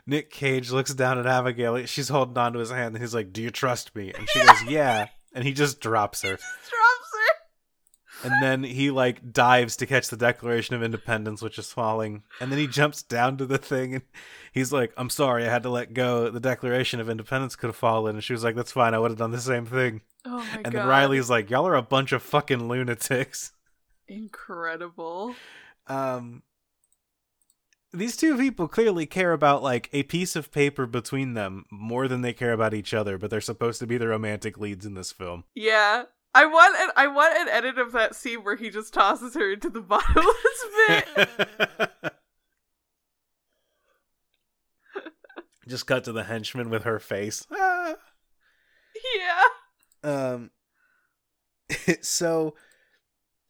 [0.06, 1.84] Nick Cage looks down at Abigail.
[1.88, 4.40] She's holding on to his hand, and he's like, "Do you trust me?" And she
[4.40, 6.30] goes, "Yeah." And he just drops her.
[6.38, 7.36] Just drops her.
[8.24, 12.24] And then he like dives to catch the Declaration of Independence, which is falling.
[12.40, 14.04] And then he jumps down to the thing, and
[14.52, 16.30] he's like, I'm sorry, I had to let go.
[16.30, 18.16] The Declaration of Independence could have fallen.
[18.16, 20.02] And she was like, That's fine, I would have done the same thing.
[20.24, 20.66] Oh my and God.
[20.66, 23.52] And then Riley's like, Y'all are a bunch of fucking lunatics.
[24.08, 25.36] Incredible.
[25.88, 26.42] Um
[27.96, 32.22] these two people clearly care about like a piece of paper between them more than
[32.22, 35.12] they care about each other, but they're supposed to be the romantic leads in this
[35.12, 35.44] film.
[35.54, 36.04] Yeah.
[36.34, 39.54] I want an I want an edit of that scene where he just tosses her
[39.54, 42.12] into the bottomless pit.
[45.68, 47.48] Just cut to the henchman with her face.
[47.52, 47.96] Ah.
[49.18, 49.44] Yeah.
[50.04, 50.52] Um.
[52.02, 52.54] so,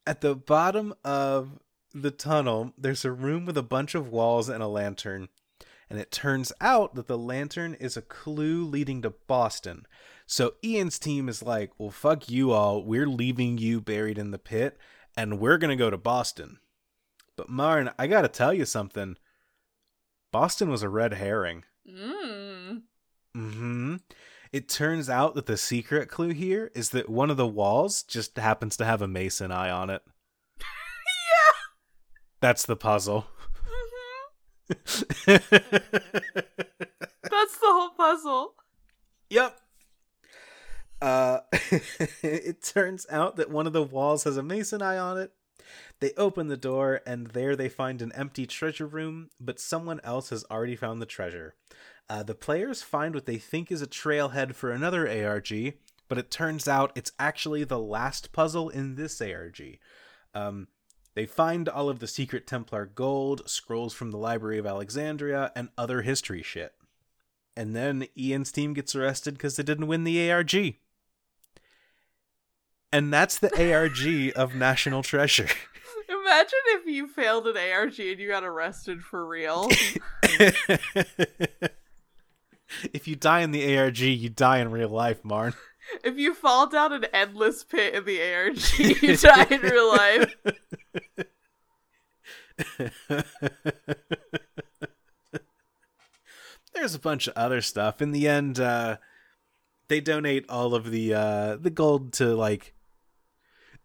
[0.08, 1.60] at the bottom of
[1.96, 5.30] the tunnel, there's a room with a bunch of walls and a lantern.
[5.90, 9.86] And it turns out that the lantern is a clue leading to Boston.
[10.26, 12.84] So Ian's team is like, well, fuck you all.
[12.84, 14.78] We're leaving you buried in the pit,
[15.16, 16.60] and we're going to go to Boston.
[17.38, 19.18] But Marn, I got to tell you something.
[20.32, 21.64] Boston was a red herring.
[21.90, 22.82] Mm.
[23.34, 23.96] Hmm.
[24.52, 28.38] It turns out that the secret clue here is that one of the walls just
[28.38, 30.02] happens to have a mason eye on it.
[32.46, 32.50] Yeah.
[32.50, 33.28] That's the puzzle.
[34.70, 35.26] Mm-hmm.
[37.24, 38.54] That's the whole puzzle.
[39.30, 39.60] Yep.
[41.02, 41.40] Uh,
[42.22, 45.32] it turns out that one of the walls has a mason eye on it,
[46.00, 50.30] they open the door, and there they find an empty treasure room, but someone else
[50.30, 51.56] has already found the treasure.
[52.10, 55.74] Uh, the players find what they think is a trailhead for another ARG,
[56.08, 59.80] but it turns out it's actually the last puzzle in this ARG.
[60.34, 60.68] Um,
[61.16, 65.70] They find all of the secret Templar gold, scrolls from the Library of Alexandria, and
[65.78, 66.74] other history shit.
[67.56, 70.76] And then Ian's team gets arrested because they didn't win the ARG.
[72.92, 75.48] And that's the ARG of National Treasure.
[76.10, 79.70] Imagine if you failed an ARG and you got arrested for real.
[82.94, 85.54] if you die in the ARG, you die in real life, Marn.
[86.04, 90.36] If you fall down an endless pit in the ARG, you die in real life.
[96.74, 98.02] There's a bunch of other stuff.
[98.02, 98.98] In the end, uh,
[99.88, 102.74] they donate all of the uh, the gold to like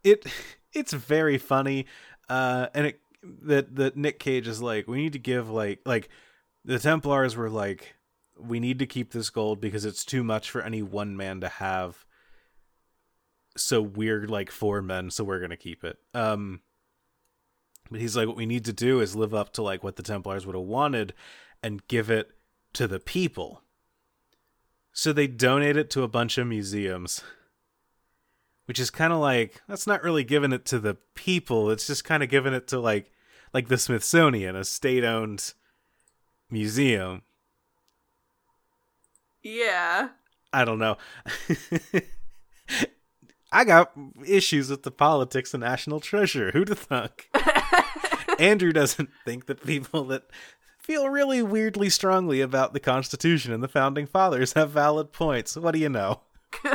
[0.05, 0.25] it.
[0.73, 1.87] It's very funny,
[2.29, 3.01] uh, and it
[3.43, 6.09] that that Nick Cage is like, we need to give like like
[6.65, 7.97] the Templars were like,
[8.47, 11.49] we need to keep this gold because it's too much for any one man to
[11.49, 12.05] have.
[13.57, 15.99] So we're like four men, so we're gonna keep it.
[16.15, 16.61] Um,
[17.91, 20.03] but he's like, what we need to do is live up to like what the
[20.03, 21.15] Templars would have wanted,
[21.63, 22.31] and give it
[22.75, 23.63] to the people.
[24.93, 27.23] So they donate it to a bunch of museums.
[28.67, 32.05] Which is kind of like that's not really giving it to the people, it's just
[32.05, 33.11] kind of giving it to like
[33.53, 35.55] like the Smithsonian, a state-owned
[36.51, 37.23] museum.
[39.43, 40.09] Yeah.
[40.53, 40.97] I don't know.
[43.53, 43.93] I got
[44.27, 46.51] issues with the politics of National Treasure.
[46.53, 47.29] Who'd have thunk?
[48.39, 50.25] Andrew doesn't think that people that
[50.79, 55.57] feel really weirdly strongly about the Constitution and the Founding Fathers have valid points.
[55.57, 56.21] What do you know?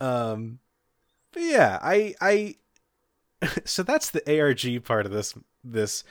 [0.00, 0.58] um,
[1.32, 2.56] but yeah, I, I,
[3.64, 5.34] so that's the ARG part of this.
[5.62, 6.04] This,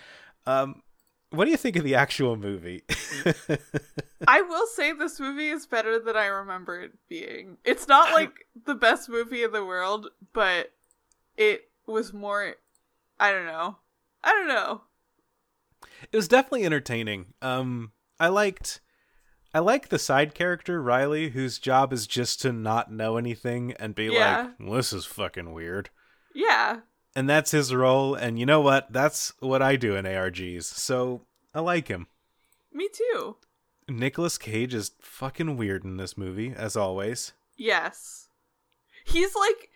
[0.46, 0.84] um,
[1.32, 2.84] what do you think of the actual movie?
[4.28, 7.58] I will say this movie is better than I remember it being.
[7.64, 10.72] It's not like the best movie in the world, but
[11.38, 12.56] it was more
[13.20, 13.78] I don't know.
[14.24, 14.82] I don't know.
[16.12, 17.34] It was definitely entertaining.
[17.42, 18.82] Um I liked
[19.54, 23.96] I like the side character Riley whose job is just to not know anything and
[23.96, 24.42] be Yeah.
[24.42, 25.90] like, well, "This is fucking weird."
[26.36, 26.82] Yeah.
[27.16, 28.92] And that's his role and you know what?
[28.92, 30.64] That's what I do in ARGs.
[30.64, 31.22] So,
[31.54, 32.08] I like him.
[32.72, 33.38] Me too.
[33.88, 37.34] Nicolas Cage is fucking weird in this movie as always.
[37.58, 38.30] Yes.
[39.04, 39.70] He's like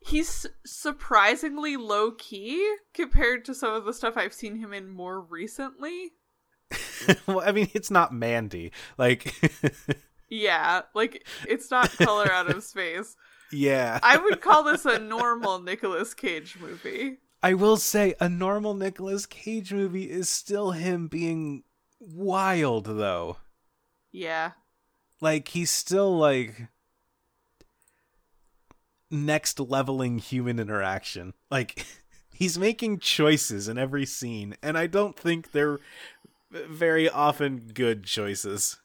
[0.00, 5.20] he's surprisingly low key compared to some of the stuff I've seen him in more
[5.20, 6.12] recently.
[7.26, 8.72] well, I mean, it's not Mandy.
[8.96, 9.34] Like
[10.28, 13.16] Yeah, like it's not color out of space.
[13.52, 13.98] Yeah.
[14.02, 17.18] I would call this a normal Nicolas Cage movie.
[17.42, 21.62] I will say a normal Nicolas Cage movie is still him being
[22.00, 23.36] wild though.
[24.10, 24.52] Yeah.
[25.20, 26.68] Like he's still like
[29.10, 31.34] next leveling human interaction.
[31.50, 31.86] Like
[32.32, 35.78] he's making choices in every scene and I don't think they're
[36.50, 38.78] very often good choices.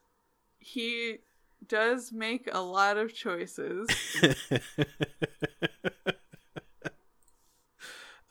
[0.59, 1.19] He
[1.67, 3.87] does make a lot of choices.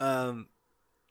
[0.00, 0.48] um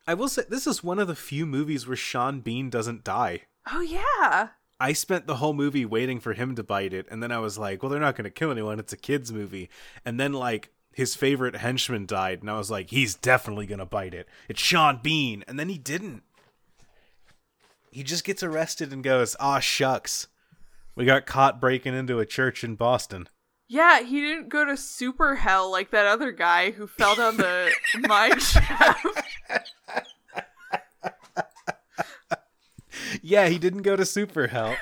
[0.08, 3.44] I will say this is one of the few movies where Sean Bean doesn't die.
[3.72, 4.50] Oh yeah.
[4.80, 7.56] I spent the whole movie waiting for him to bite it, and then I was
[7.60, 8.80] like, well, they're not going to kill anyone.
[8.80, 9.70] It's a kid's movie.
[10.04, 13.86] And then, like, his favorite henchman died, and I was like, he's definitely going to
[13.86, 14.28] bite it.
[14.50, 15.44] It's Sean Bean.
[15.48, 16.24] And then he didn't.
[17.92, 20.28] He just gets arrested and goes, "Ah, shucks.
[20.96, 23.28] We got caught breaking into a church in Boston.
[23.68, 27.72] Yeah, he didn't go to super hell like that other guy who fell down the
[28.00, 29.06] mine shaft.
[33.22, 34.76] Yeah, he didn't go to super hell.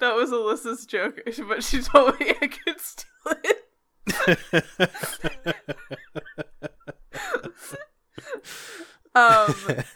[0.00, 3.64] That was Alyssa's joke, but she told me I could steal it.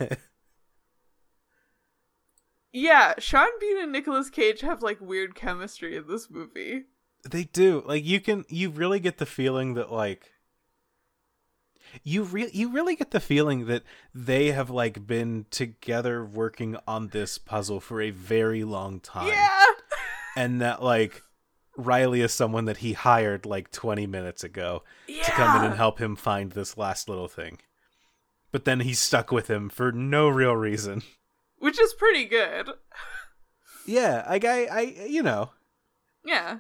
[0.01, 0.09] Um,
[2.73, 6.85] yeah, Sean Bean and Nicolas Cage have like weird chemistry in this movie.
[7.29, 7.83] They do.
[7.87, 10.31] Like you can you really get the feeling that like
[12.05, 13.83] you re- you really get the feeling that
[14.15, 19.29] they have like been together working on this puzzle for a very long time.
[19.29, 19.65] Yeah.
[20.37, 21.21] And that like
[21.77, 25.25] Riley is someone that he hired like 20 minutes ago Yeah.
[25.25, 27.59] to come in and help him find this last little thing.
[28.51, 31.03] But then he's stuck with him for no real reason.
[31.59, 32.71] Which is pretty good.
[33.87, 35.51] Yeah, like I I you know,
[36.25, 36.59] Yeah.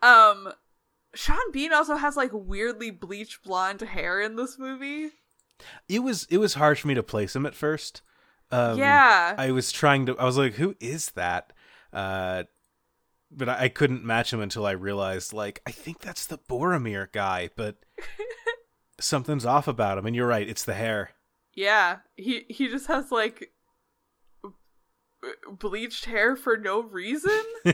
[0.00, 0.52] Um
[1.14, 5.10] Sean Bean also has like weirdly bleach blonde hair in this movie.
[5.88, 8.02] it was it was hard for me to place him at first.
[8.50, 9.34] Um, yeah.
[9.38, 10.18] I was trying to.
[10.18, 11.54] I was like, "Who is that?"
[11.92, 12.44] Uh,
[13.30, 17.10] but I, I couldn't match him until I realized, like, I think that's the Boromir
[17.12, 17.76] guy, but
[19.02, 20.06] something's off about him.
[20.06, 21.10] And you're right, it's the hair.
[21.54, 23.52] Yeah, he he just has like
[25.58, 27.40] bleached hair for no reason.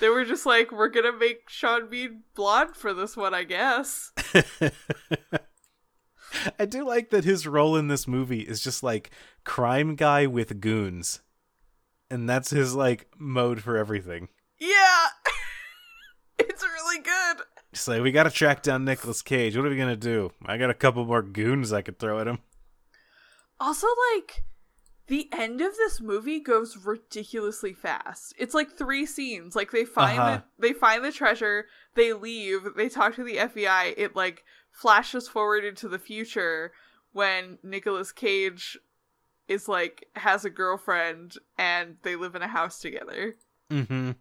[0.00, 4.12] they were just like, we're gonna make Sean Bean blonde for this one, I guess.
[6.58, 9.10] I do like that his role in this movie is just like
[9.44, 11.20] crime guy with goons.
[12.10, 14.28] And that's his like mode for everything.
[14.58, 14.95] Yeah,
[17.76, 19.54] Just like we gotta track down Nicolas Cage.
[19.54, 20.32] What are we gonna do?
[20.46, 22.38] I got a couple more goons I could throw at him.
[23.60, 24.44] Also, like
[25.08, 28.32] the end of this movie goes ridiculously fast.
[28.38, 29.54] It's like three scenes.
[29.54, 30.40] Like they find Uh-huh.
[30.58, 33.92] the, they find the treasure, they leave, they talk to the FBI.
[33.98, 36.72] It like flashes forward into the future
[37.12, 38.78] when Nicolas Cage
[39.48, 43.34] is like has a girlfriend and they live in a house together.
[43.70, 44.12] Mm-hmm.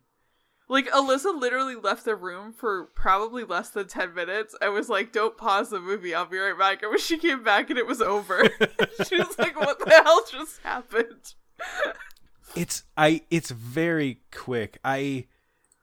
[0.67, 4.55] Like Alyssa literally left the room for probably less than ten minutes.
[4.61, 6.15] I was like, "Don't pause the movie.
[6.15, 8.43] I'll be right back." And when she came back and it was over,
[9.07, 11.35] she was like, "What the hell just happened?"
[12.55, 14.79] It's I it's very quick.
[14.83, 15.25] I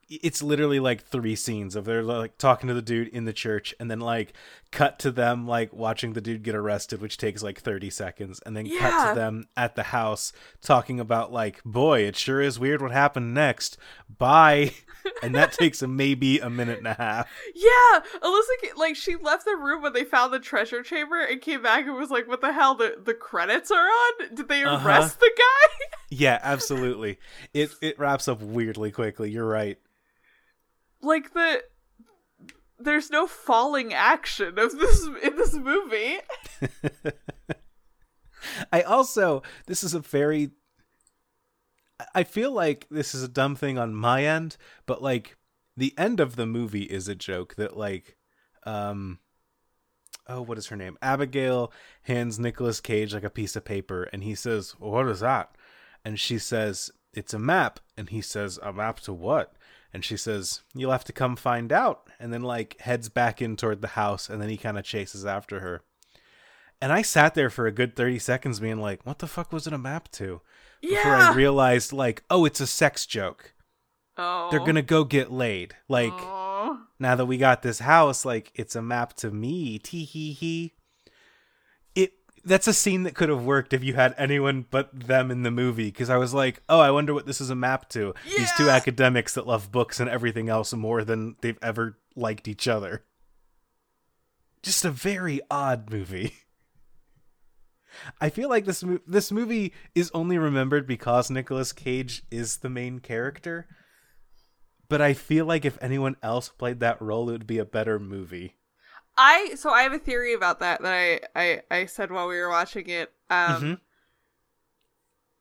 [0.09, 3.75] it's literally like three scenes of they're like talking to the dude in the church
[3.81, 4.35] and then like
[4.73, 8.57] cut to them like watching the dude get arrested which takes like 30 seconds and
[8.57, 12.81] then cut to them at the house talking about like boy it sure is weird
[12.83, 13.77] what happened next
[14.19, 14.73] bye
[15.23, 19.45] and that takes a, maybe a minute and a half Yeah, Alyssa like she left
[19.45, 22.41] the room when they found the treasure chamber and came back and was like, "What
[22.41, 22.75] the hell?
[22.75, 24.35] The the credits are on?
[24.35, 24.89] Did they Uh-huh.
[24.89, 27.19] arrest the guy?" yeah absolutely
[27.53, 29.79] it it wraps up weirdly quickly you're right
[31.01, 31.63] like the
[32.85, 36.19] there's no falling action of this in this movie.
[38.73, 40.51] I also this is a very
[42.15, 44.57] I feel like this is a dumb thing on my end,
[44.87, 45.37] but like
[45.77, 48.17] the end of the movie is a joke that like
[48.65, 49.19] um
[50.29, 50.99] oh what is her name?
[51.03, 51.73] Abigail
[52.03, 55.57] hands Nicolas Cage like a piece of paper and he says, "What is that?"
[56.05, 59.55] And she says, "It's a map." And he says, "A map to what?"
[59.95, 63.57] And she says, "You'll have to come find out." And then like heads back in
[63.57, 65.83] toward the house and then he kind of chases after her.
[66.81, 69.67] And I sat there for a good 30 seconds being like, what the fuck was
[69.69, 70.41] it a map to?
[70.81, 71.31] Before Yeah.
[71.31, 73.55] I realized, like, oh, it's a sex joke.
[74.17, 74.49] oh.
[74.51, 75.77] They're gonna go get laid.
[75.89, 76.81] Like, Oh.
[76.99, 79.79] now that we got this house, like, it's a map to me.
[79.79, 80.75] Tee hee hee.
[82.45, 85.51] That's a scene that could have worked if you had anyone but them in the
[85.51, 85.91] movie.
[85.91, 88.15] Because I was like, oh, I wonder what this is a map to.
[88.25, 92.67] These two academics that love books and everything else more than they've ever liked each
[92.67, 93.05] other.
[94.63, 96.35] Just a very odd movie.
[98.21, 102.71] I feel like this mo- this movie is only remembered because Nicolas Cage is the
[102.71, 103.67] main character.
[104.89, 107.99] But I feel like if anyone else played that role, it would be a better
[107.99, 108.57] movie.
[109.17, 112.39] I so I have a theory about that that I I, I said while we
[112.39, 113.13] were watching it.
[113.31, 113.81] Um Mhm.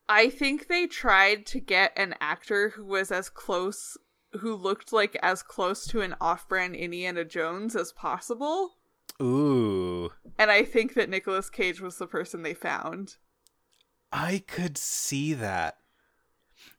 [0.10, 3.98] I think they tried to get an actor who was as close
[4.40, 8.78] who looked like as close to an off-brand Indiana Jones as possible.
[9.22, 13.18] Ooh, And I think that Nicolas Cage was the person they found.
[14.12, 15.78] I could see that.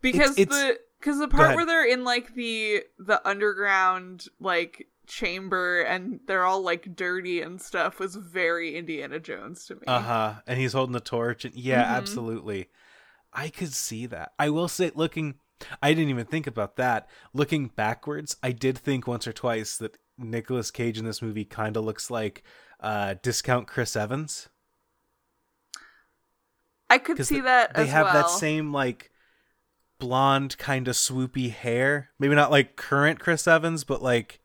[0.00, 5.82] Because it's- the because the part where they're in like the the underground like chamber
[5.82, 9.82] and they're all like dirty and stuff was very Indiana Jones to me.
[9.86, 10.34] Uh huh.
[10.46, 11.96] And he's holding the torch, and yeah, Mhm.
[11.96, 12.68] absolutely.
[13.32, 14.32] I could see that.
[14.38, 15.36] I will say, looking,
[15.82, 17.08] I didn't even think about that.
[17.32, 21.76] Looking backwards, I did think once or twice that Nicolas Cage in this movie kind
[21.76, 22.42] of looks like
[22.80, 24.48] uh, discount Chris Evans.
[26.90, 28.14] I could see th- that They have well.
[28.14, 29.10] that same like
[29.98, 32.10] blonde kind of swoopy hair.
[32.18, 34.40] Maybe not like current Chris Evans, but like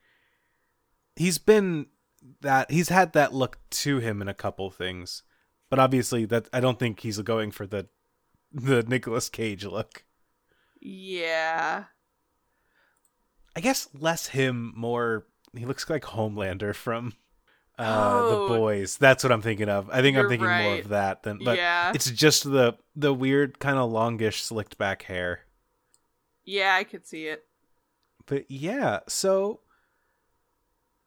[1.18, 1.88] he's been
[2.42, 5.24] that he's had that look to him in a couple things.
[5.70, 7.88] But obviously that I don't think he's going for the
[8.52, 10.06] the Nicolas Cage look.
[10.80, 11.86] Yeah.
[13.56, 17.14] I guess less him, more he looks like Homelander from
[17.80, 18.48] uh Oh.
[18.48, 18.98] the boys.
[18.98, 19.90] That's what I'm thinking of.
[19.92, 21.92] I think I'm thinking more of that than but yeah.
[21.94, 25.42] it's just the the weird kind of longish slicked back hair.
[26.46, 27.44] Yeah, I could see it.
[28.26, 29.62] But yeah, so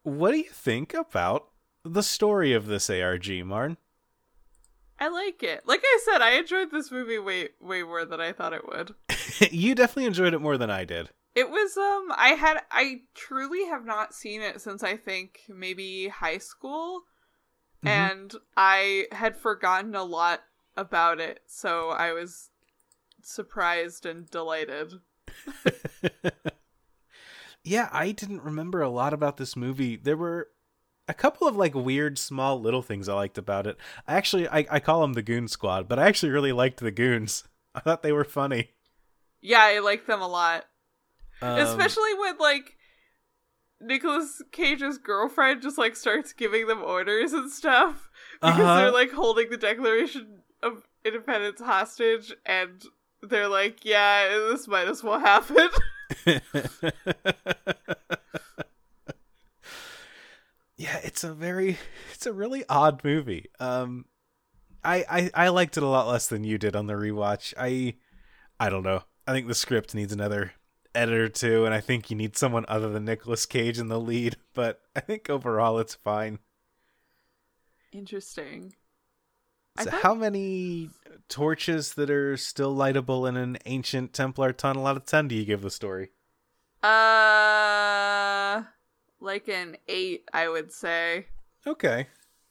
[0.03, 1.48] what do you think about
[1.84, 3.76] the story of this ARG, Marn?
[4.98, 5.62] I like it.
[5.66, 8.94] Like I said, I enjoyed this movie way way more than I thought it would.
[9.51, 11.09] you definitely enjoyed it more than I did.
[11.34, 16.09] It was um I had I truly have not seen it since I think maybe
[16.09, 17.05] high school
[17.82, 17.88] Mhm.
[17.88, 20.42] and I had forgotten a lot
[20.76, 22.51] about it, so I was
[23.22, 25.01] surprised and delighted.
[27.64, 29.96] yeah, I didn't remember a lot about this movie.
[29.96, 30.48] There were
[31.08, 33.76] a couple of like weird small little things I liked about it.
[34.06, 36.90] I actually I, I call them the Goon Squad, but I actually really liked the
[36.90, 37.44] Goons.
[37.74, 38.70] I thought they were funny.
[39.42, 40.64] Yeah, I like them a lot.
[41.42, 42.76] Um, Especially when like
[43.80, 48.76] Nicolas Cage's girlfriend just like starts giving them orders and stuff because Uh-huh.
[48.76, 52.82] they're like holding the Declaration of Independence hostage and
[53.22, 55.68] they're like, yeah, this might as well happen.
[60.76, 61.78] yeah, it's a very
[62.14, 63.46] it's a really odd movie.
[63.58, 64.06] Um
[64.82, 67.52] I, I I liked it a lot less than you did on the rewatch.
[67.58, 67.96] I
[68.58, 69.02] I don't know.
[69.26, 70.52] I think the script needs another
[70.94, 74.36] editor too, and I think you need someone other than Nicolas Cage in the lead,
[74.54, 76.38] but I think overall it's fine.
[77.92, 78.74] Interesting.
[79.85, 80.91] So thought- how many
[81.28, 85.45] torches that are still lightable in an ancient Templar tunnel out of ten do you
[85.45, 86.11] give the story?
[86.83, 88.62] Uh,
[89.20, 91.26] like an eight, I would say.
[91.66, 92.07] Okay.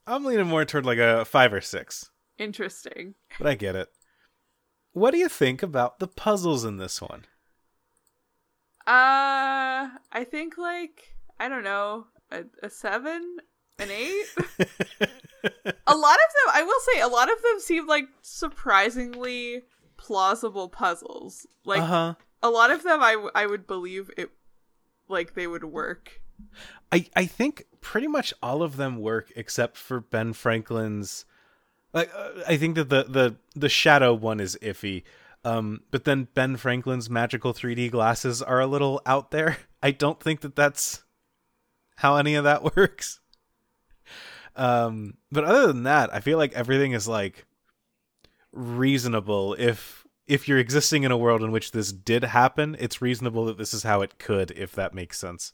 [0.08, 2.10] I'm leaning more toward like a five or six.
[2.38, 3.16] Interesting.
[3.38, 3.90] but I get it.
[4.94, 7.26] What do you think about the puzzles in this one?
[8.88, 13.38] Uh, I think like I don't know, a, a seven,
[13.78, 14.26] an eight.
[15.44, 19.64] a lot of them, I will say, a lot of them seem like surprisingly
[19.98, 21.46] plausible puzzles.
[21.66, 22.14] Like uh huh.
[22.42, 24.32] a lot of them, I w- I would believe it,
[25.08, 26.22] like they would work.
[26.92, 31.26] I I think pretty much all of them work except for Ben Franklin's.
[31.94, 35.04] Like uh, I think that the the the shadow one is iffy.
[35.46, 39.58] Um, but then Ben Franklin's magical 3D glasses are a little out there.
[39.82, 41.04] I don't think that that's
[41.96, 43.20] how any of that works.
[44.56, 47.46] Um, but other than that, I feel like everything is like
[48.52, 53.46] reasonable if if you're existing in a world in which this did happen, it's reasonable
[53.46, 55.54] that this is how it could if that makes sense.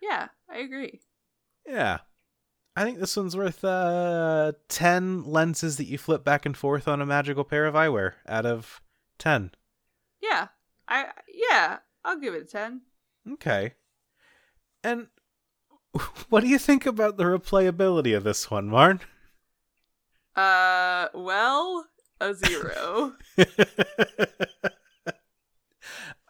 [0.00, 1.00] Yeah, I agree.
[1.66, 1.98] Yeah.
[2.74, 7.00] I think this one's worth uh 10 lenses that you flip back and forth on
[7.02, 8.80] a magical pair of eyewear out of
[9.18, 9.52] 10.
[10.22, 10.48] Yeah,
[10.88, 11.06] I
[11.50, 12.82] yeah, I'll give it a ten.
[13.32, 13.74] Okay.
[14.84, 15.08] And
[16.28, 19.00] what do you think about the replayability of this one, Marn?
[20.34, 21.86] Uh, well,
[22.20, 23.14] a zero.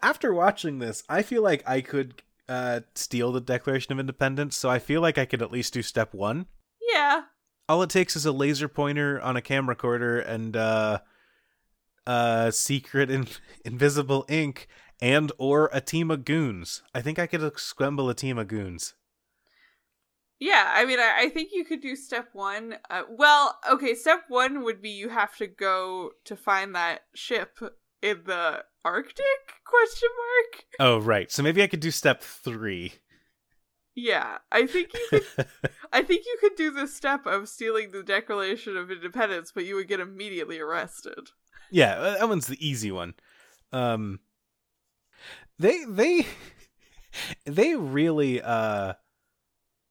[0.03, 4.69] After watching this, I feel like I could uh steal the Declaration of Independence, so
[4.69, 6.47] I feel like I could at least do step 1.
[6.93, 7.23] yeah,
[7.69, 10.99] all it takes is a laser pointer on a camcorder and uh
[12.07, 13.29] uh secret in-
[13.65, 14.67] invisible ink
[15.01, 18.95] and or a team of goons i think i could assemble a team of goons
[20.45, 22.75] Yeah, I mean, I, I think you could do step one.
[22.91, 27.61] Uh, well, okay, step one would be you have to go to find that ship
[28.03, 29.25] in the Arctic?
[29.65, 30.65] Question mark.
[30.81, 32.95] oh right so maybe i could do step three
[33.95, 35.47] Yeah, I think you could.
[35.93, 39.77] I think you could do the step of stealing the Declaration of Independence, but you
[39.77, 41.29] would get immediately arrested.
[41.71, 43.15] yeah uh, that one's the easy one
[43.73, 44.19] um
[45.59, 46.27] they they
[47.47, 48.95] they really uh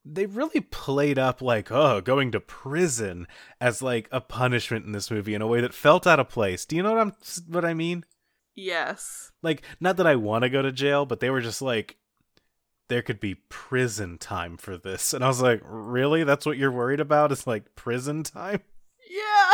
[0.04, 3.28] they really played up like oh going to prison
[3.60, 6.66] as like a punishment in this movie in a way that felt out of place.
[6.66, 7.14] Do you know what i'm
[7.48, 8.04] what i mean?
[8.56, 9.32] Yes.
[9.42, 11.98] like not that i want to go to jail but they were just like
[12.90, 15.14] there could be prison time for this.
[15.14, 16.24] And i was like really?
[16.24, 18.62] That's what you're worried about is like prison time?
[19.10, 19.52] Yeah.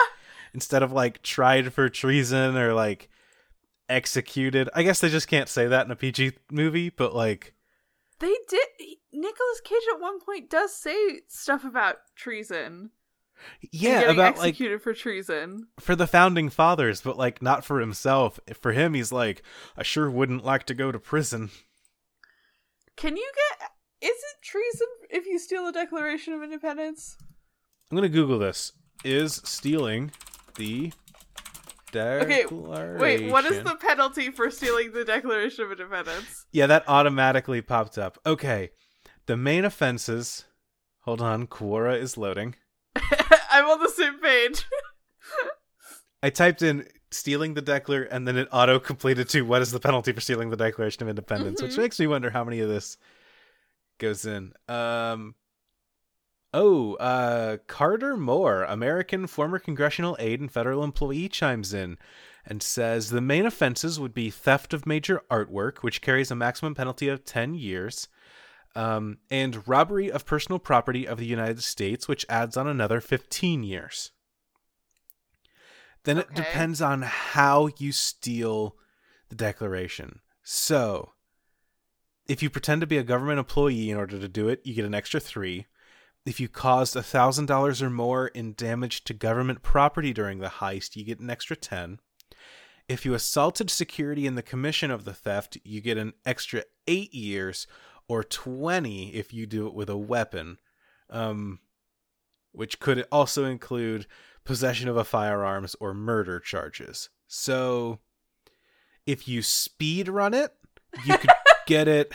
[0.54, 3.10] instead of like tried for treason or like
[3.90, 4.70] executed.
[4.74, 7.54] I guess they just can't say that in a pg movie but like
[8.20, 8.68] They did.
[9.14, 12.92] Nicolas Cage at one point does say stuff about treason.
[13.72, 15.68] yeah getting about like executed for treason.
[15.80, 19.44] for the founding fathers but like not for himself for him he's like
[19.78, 21.52] i sure wouldn't like to go to prison
[22.96, 23.70] Can you get?
[24.02, 27.16] Is it treason if you steal the Declaration of Independence?
[27.92, 28.72] i'm gonna google this
[29.04, 30.12] is stealing
[30.56, 30.92] the
[31.96, 36.46] Okay, Wait, what is the penalty for stealing the Declaration of Independence?
[36.52, 38.70] yeah that automatically popped up okay
[39.26, 40.46] the main offenses
[41.02, 42.56] hold on quora is loading
[43.52, 44.66] I'm on the same page.
[46.24, 49.80] I typed in stealing the Declar and then it auto completed to what is the
[49.80, 51.78] penalty for stealing the Declaration of Independence, which Mhm.
[51.78, 52.98] makes me wonder how many of this
[54.00, 54.54] goes in.
[54.68, 55.36] Um
[56.54, 61.98] Oh, uh Carter Moore, American former congressional aide and federal employee chimes in
[62.46, 66.74] and says the main offenses would be theft of major artwork, which carries a maximum
[66.74, 68.08] penalty of 10 years.
[68.76, 73.64] Um, and robbery of personal property of the United States, which adds on another 15
[73.64, 74.12] years.
[76.04, 78.78] Then it depends on how you steal
[79.28, 80.20] the declaration.
[80.42, 81.12] So,
[82.28, 84.86] if you pretend to be a government employee in order to do it, you get
[84.86, 85.66] an extra three.
[86.28, 91.06] If you caused $1,000 or more in damage to government property during the heist, you
[91.06, 92.02] get an extra 10.
[92.90, 97.14] If you assaulted security in the commission of the theft, you get an extra 8
[97.14, 97.66] years
[98.10, 100.60] or 20 if you do it with a weapon.
[101.10, 101.60] Um,
[102.52, 104.06] which could also include
[104.44, 107.08] possession of a firearms or murder charges.
[107.28, 108.00] So
[109.06, 110.52] if you speed run it,
[111.06, 111.30] you could
[111.68, 112.12] get it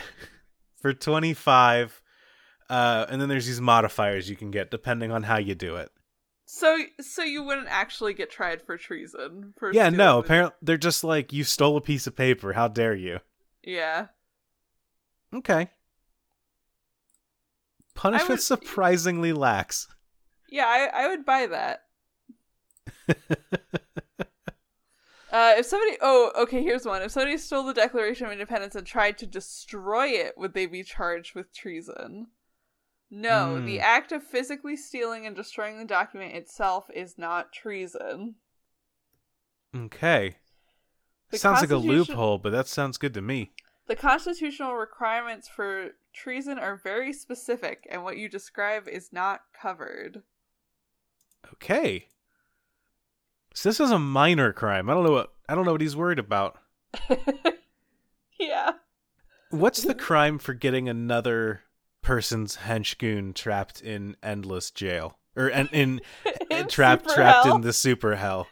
[0.79, 2.02] for 25
[2.73, 5.91] uh, and then there's these modifiers you can get depending on how you do it.
[6.45, 9.53] So, so you wouldn't actually get tried for treason?
[9.57, 9.95] For yeah, no.
[9.95, 12.53] stealing- Apparently, they're just like you stole a piece of paper.
[12.53, 13.19] How dare you?
[13.63, 14.07] Yeah.
[15.33, 15.69] Okay.
[17.93, 19.87] Punishment would- surprisingly lax.
[20.49, 21.83] Yeah, I, I would buy that.
[25.31, 27.01] Uh, if somebody, oh, okay, here's one.
[27.01, 30.83] If somebody stole the Declaration of Independence and tried to destroy it, would they be
[30.83, 32.27] charged with treason?
[33.15, 33.65] No, Hmm.
[33.65, 38.35] the act of physically stealing and destroying the document itself is not treason.
[39.75, 40.37] Okay.
[41.29, 43.51] The sounds like a loophole, but that sounds good to me.
[43.85, 50.23] The constitutional requirements for treason are very specific, and what you describe is not covered.
[51.53, 52.07] Okay.
[53.53, 54.89] So this is a minor crime.
[54.89, 56.57] I don't know what I don't know what he's worried about.
[58.39, 58.71] yeah.
[59.51, 61.61] What's the crime for getting another
[62.03, 67.55] person's henchgoon trapped in endless jail or in, in, eh, In trapped trapped hell?
[67.55, 68.47] in the super hell?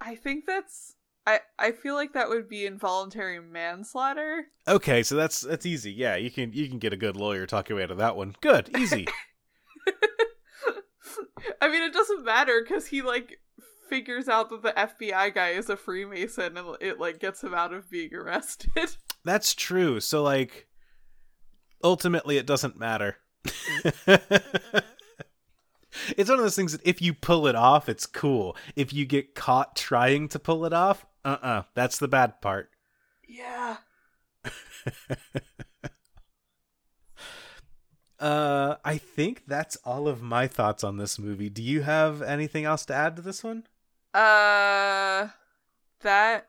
[0.00, 0.94] I think that's.
[1.26, 4.46] I, I feel like that would be involuntary manslaughter.
[4.66, 5.92] Okay, so that's that's easy.
[5.92, 8.16] Yeah, you can you can get a good lawyer talk your way out of that
[8.16, 8.34] one.
[8.40, 9.06] Good, easy.
[11.60, 13.40] I mean, it doesn't matter because he like
[13.88, 17.72] figures out that the FBI guy is a Freemason, and it like gets him out
[17.72, 18.96] of being arrested.
[19.24, 20.00] That's true.
[20.00, 20.67] So like
[21.82, 23.16] ultimately it doesn't matter.
[24.06, 24.28] it's
[26.28, 28.56] one of those things that if you pull it off, it's cool.
[28.76, 32.70] If you get caught trying to pull it off, uh-uh, that's the bad part.
[33.28, 33.76] yeah.
[38.20, 41.48] Uh I think that's all of my thoughts on this movie.
[41.48, 43.62] Do you have anything else to add to this one?
[44.12, 45.28] Uh,
[46.00, 46.48] that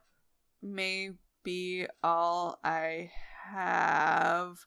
[0.63, 1.11] may
[1.43, 3.11] be all I
[3.51, 4.65] have.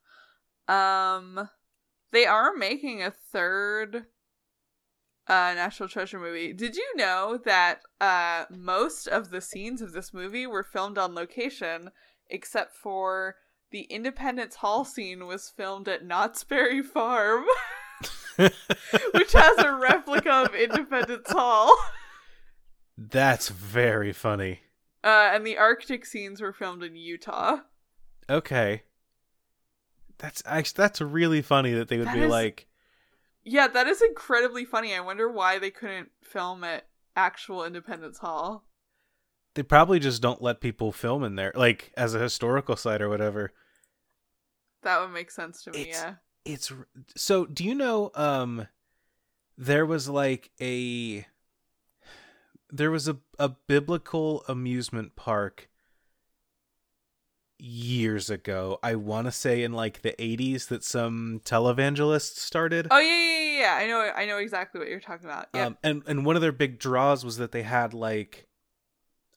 [0.72, 1.50] Um,
[2.12, 4.06] they are making a third
[5.28, 6.52] uh National Treasure movie.
[6.52, 11.14] Did you know that uh most of the scenes of this movie were filmed on
[11.14, 11.90] location
[12.28, 13.36] except for
[13.70, 17.44] the Independence Hall scene was filmed at Knott's Berry Farm,
[18.36, 21.74] which has a replica of Independence Hall.
[22.98, 24.60] That's very funny.
[25.02, 27.60] Uh, and the Arctic scenes were filmed in Utah.
[28.28, 28.82] Okay.
[30.22, 32.66] That's actually that's really funny that they would That be is- like
[33.44, 34.94] Yeah, that is incredibly funny.
[34.94, 38.64] I wonder why they couldn't film at actual Independence Hall.
[39.54, 43.08] they probably just don't let people film in there like as a historical site or
[43.10, 43.52] whatever.
[44.82, 46.14] That would make sense to me, It's- yeah.
[46.44, 46.72] It's
[47.16, 48.66] so do you know um
[49.58, 51.26] there was like a
[52.70, 55.68] there was a a biblical amusement park
[57.62, 58.78] years ago.
[58.82, 62.88] I want to say in like the 80s that some televangelists started.
[62.90, 63.74] Oh yeah, yeah, yeah, yeah.
[63.74, 65.46] I know I know exactly what you're talking about.
[65.54, 65.66] Yeah.
[65.66, 68.48] Um, and and one of their big draws was that they had like,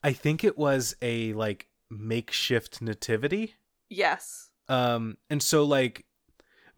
[0.03, 3.55] I think it was a like makeshift nativity.
[3.89, 4.49] yes.
[4.67, 6.05] Um, and so like,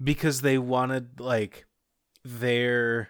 [0.04, 1.66] because they wanted like
[2.26, 3.10] their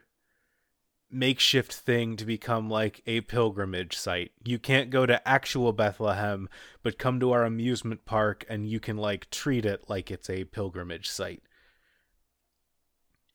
[1.10, 4.32] makeshift thing to become like a pilgrimage site.
[4.43, 6.49] You can't go to actual Bethlehem,
[6.84, 10.45] but come to our amusement park and you can like treat it like it's a
[10.45, 11.41] pilgrimage site.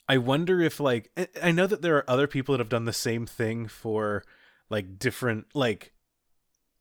[0.09, 1.11] I wonder if like
[1.43, 4.25] I- know that there are other people that have done the same thing for
[4.69, 5.93] like different like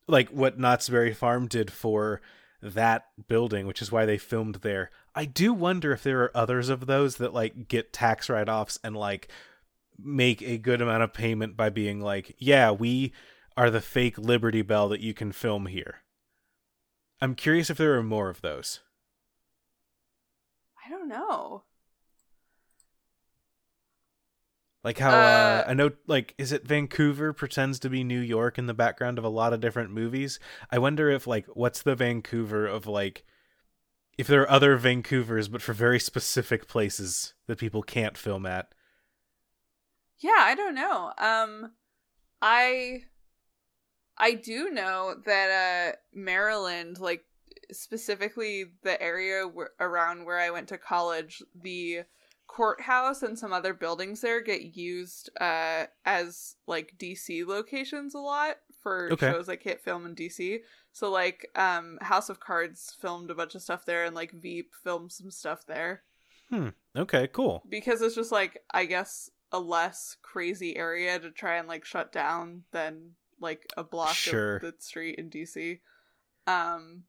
[0.08, 2.22] like what Knott's Berry Farm did for
[2.62, 4.92] that building, which is why they filmed there.
[5.16, 8.96] I do wonder if there are others of those that like get tax write-offs and
[8.96, 9.30] like
[10.04, 13.14] make a good amount of payment by being like, "Yeah, we
[13.58, 16.04] are the fake Liberty Bell that you can film here."
[17.22, 18.82] I'm curious if there are more of those.
[20.86, 21.64] I don't know.
[24.84, 28.58] Like how uh, Uh, I know like is it Vancouver pretends to be New York
[28.58, 30.40] in the background of a lot of different movies?
[30.72, 33.24] I wonder if like what's the Vancouver of like
[34.18, 38.74] if there are other Vancouvers but for very specific places that people can't film at.
[40.22, 41.12] Yeah, I don't know.
[41.18, 41.72] Um
[42.42, 43.04] I
[44.18, 47.24] I do know that uh Maryland like
[47.72, 52.02] specifically the area where, around where I went to college, the
[52.48, 58.58] courthouse and some other buildings there get used uh, as like DC locations a lot
[58.84, 59.30] for Okay.
[59.32, 60.60] shows that can't film in DC.
[60.92, 64.72] So like um House of Cards filmed a bunch of stuff there and like Veep
[64.84, 66.04] filmed some stuff there
[66.50, 66.70] Hmm.
[66.96, 67.64] Okay, cool.
[67.70, 72.12] because it's just like I guess a less crazy area to try and like shut
[72.12, 74.58] down than like a block Sure.
[74.58, 75.80] of the street in DC.
[76.48, 77.04] Um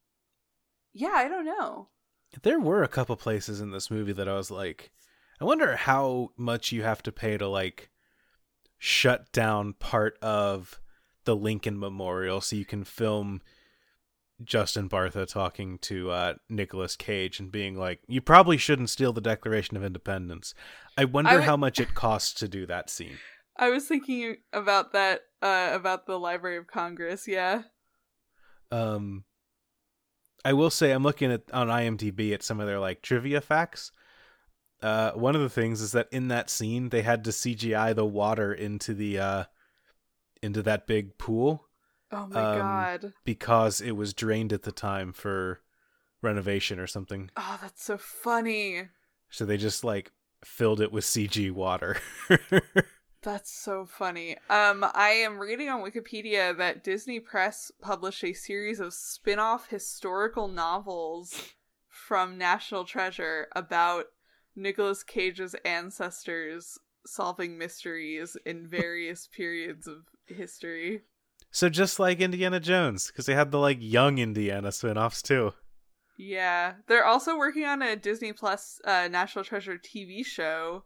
[0.93, 1.88] yeah, I don't know.
[2.43, 4.90] There were a couple places in this movie that I was like,
[5.40, 7.90] I wonder how much you have to pay to like
[8.78, 10.80] shut down part of
[11.24, 13.40] the Lincoln Memorial so you can film
[14.45, 19.20] Justin Bartha talking to uh, Nicolas Cage and being like, "You probably shouldn't steal the
[19.20, 20.55] Declaration of Independence."
[20.97, 23.18] I wonder how much it costs to do that scene.
[23.57, 27.62] I was thinking about that uh about the Library of Congress, yeah.
[28.70, 29.24] Um,
[30.45, 33.93] I will say I'm looking at on IMDb at some of their like trivia facts.
[34.82, 38.05] Uh, one of the things is that in that scene they had to CGI the
[38.05, 39.45] water into the uh,
[40.43, 41.68] into that big pool
[42.12, 43.12] Oh my Um, god.
[43.24, 45.60] because it was drained at the time for
[46.20, 47.30] renovation or something.
[47.36, 48.88] Oh, that's so funny.
[49.30, 50.12] So they just like
[50.44, 51.96] filled it with CG water.
[53.22, 54.36] That's so funny.
[54.50, 59.68] Um, I am reading on Wikipedia that Disney Press published a series of spin off
[59.68, 61.52] historical novels
[61.88, 64.06] from National Treasure about
[64.56, 71.02] Nicolas Cage's ancestors solving mysteries in various periods of history.
[71.53, 75.53] So just like Indiana Jones, because they had the like young Indiana spin-offs too.
[76.18, 76.74] Yeah.
[76.88, 80.84] They're also working on a Disney Plus uh, National Treasure TV show.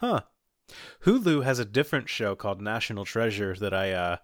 [0.00, 0.20] Huh.
[1.04, 4.16] Hulu has a different show called National Treasure that I uh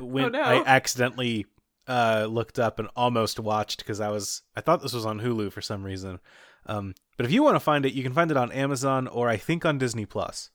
[0.00, 0.40] when oh no.
[0.42, 1.46] I accidentally
[1.88, 5.52] uh looked up and almost watched because I was I thought this was on Hulu
[5.52, 6.18] for some reason.
[6.66, 9.28] Um but if you want to find it, you can find it on Amazon or
[9.28, 10.50] I think on Disney Plus.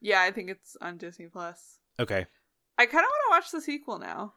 [0.00, 1.78] yeah, I think it's on Disney Plus.
[1.98, 2.26] Okay.
[2.78, 4.34] I kind of want to watch the sequel now.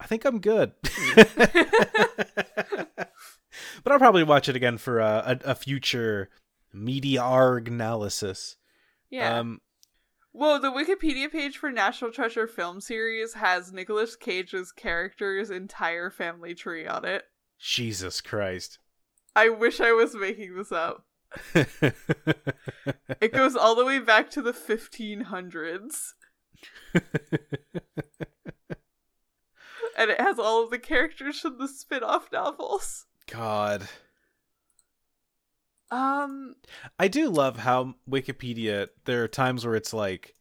[0.00, 0.72] I think I'm good.
[3.82, 6.30] but I'll probably watch it again for uh, a, a future
[6.72, 8.56] meteorg analysis.
[9.10, 9.38] Yeah.
[9.38, 9.60] Um
[10.32, 16.54] Well, the Wikipedia page for National Treasure film series has Nicolas Cage's character's entire family
[16.54, 17.24] tree on it.
[17.58, 18.78] Jesus Christ.
[19.34, 21.04] I wish I was making this up.
[23.20, 26.12] It goes all the way back to the 1500s,
[29.96, 33.06] and it has all of the characters from the spin-off novels.
[33.30, 33.88] God.
[35.90, 36.54] Um,
[36.98, 40.34] I do love how Wikipedia there are times where it's like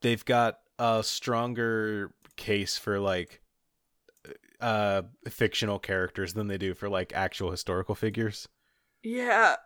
[0.00, 3.40] they've got a stronger case for like
[4.60, 8.48] uh fictional characters than they do for like actual historical figures.
[9.02, 9.56] yeah.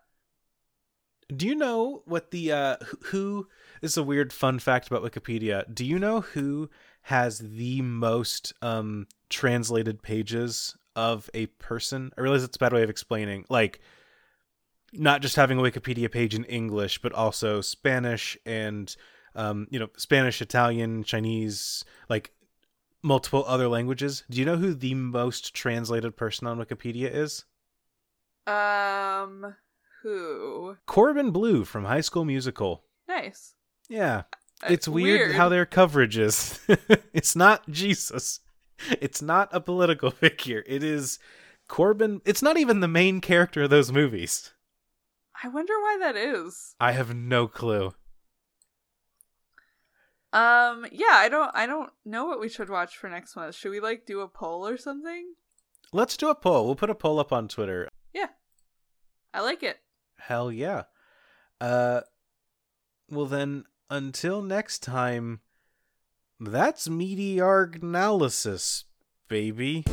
[1.35, 3.49] Do you know what the uh who- who
[3.83, 5.63] this is a weird fun fact about Wikipedia.
[5.73, 6.71] Do you know who
[7.03, 12.11] has the most um translated pages of a person?
[12.17, 13.81] I realize it's a bad way of explaining like
[14.93, 18.95] not just having a Wikipedia page in English, but also Spanish and
[19.35, 22.33] um, you know, Spanish, Italian, Chinese, like
[23.03, 24.25] multiple other languages.
[24.31, 27.45] Do you know who the most translated person on Wikipedia is?
[28.47, 29.55] Um,
[30.03, 30.77] who?
[30.87, 32.85] Corbin Bleu from High School Musical.
[33.09, 33.55] Nice.
[33.93, 34.23] Yeah.
[34.63, 36.59] Uh, It's weird, how their coverage is.
[37.13, 38.41] it's not Jesus.
[39.01, 40.65] It's not a political figure.
[40.67, 41.19] It is
[41.69, 42.23] Corbin.
[42.25, 44.53] It's not even the main character of those movies.
[45.45, 46.75] I wonder why that is.
[46.81, 47.93] I have no clue.
[50.33, 53.55] Um, yeah, I don't I don't know what we should watch for next month.
[53.55, 55.35] Should we like do a poll or something?
[55.93, 56.65] Let's do a poll.
[56.65, 57.89] We'll put a poll up on Twitter.
[58.15, 58.29] Yeah.
[59.35, 59.77] I like it.
[60.19, 60.85] Hell yeah.
[61.61, 62.01] Uh
[63.11, 65.41] well then until next time
[66.41, 68.85] that's meteor analysis,
[69.29, 69.85] baby.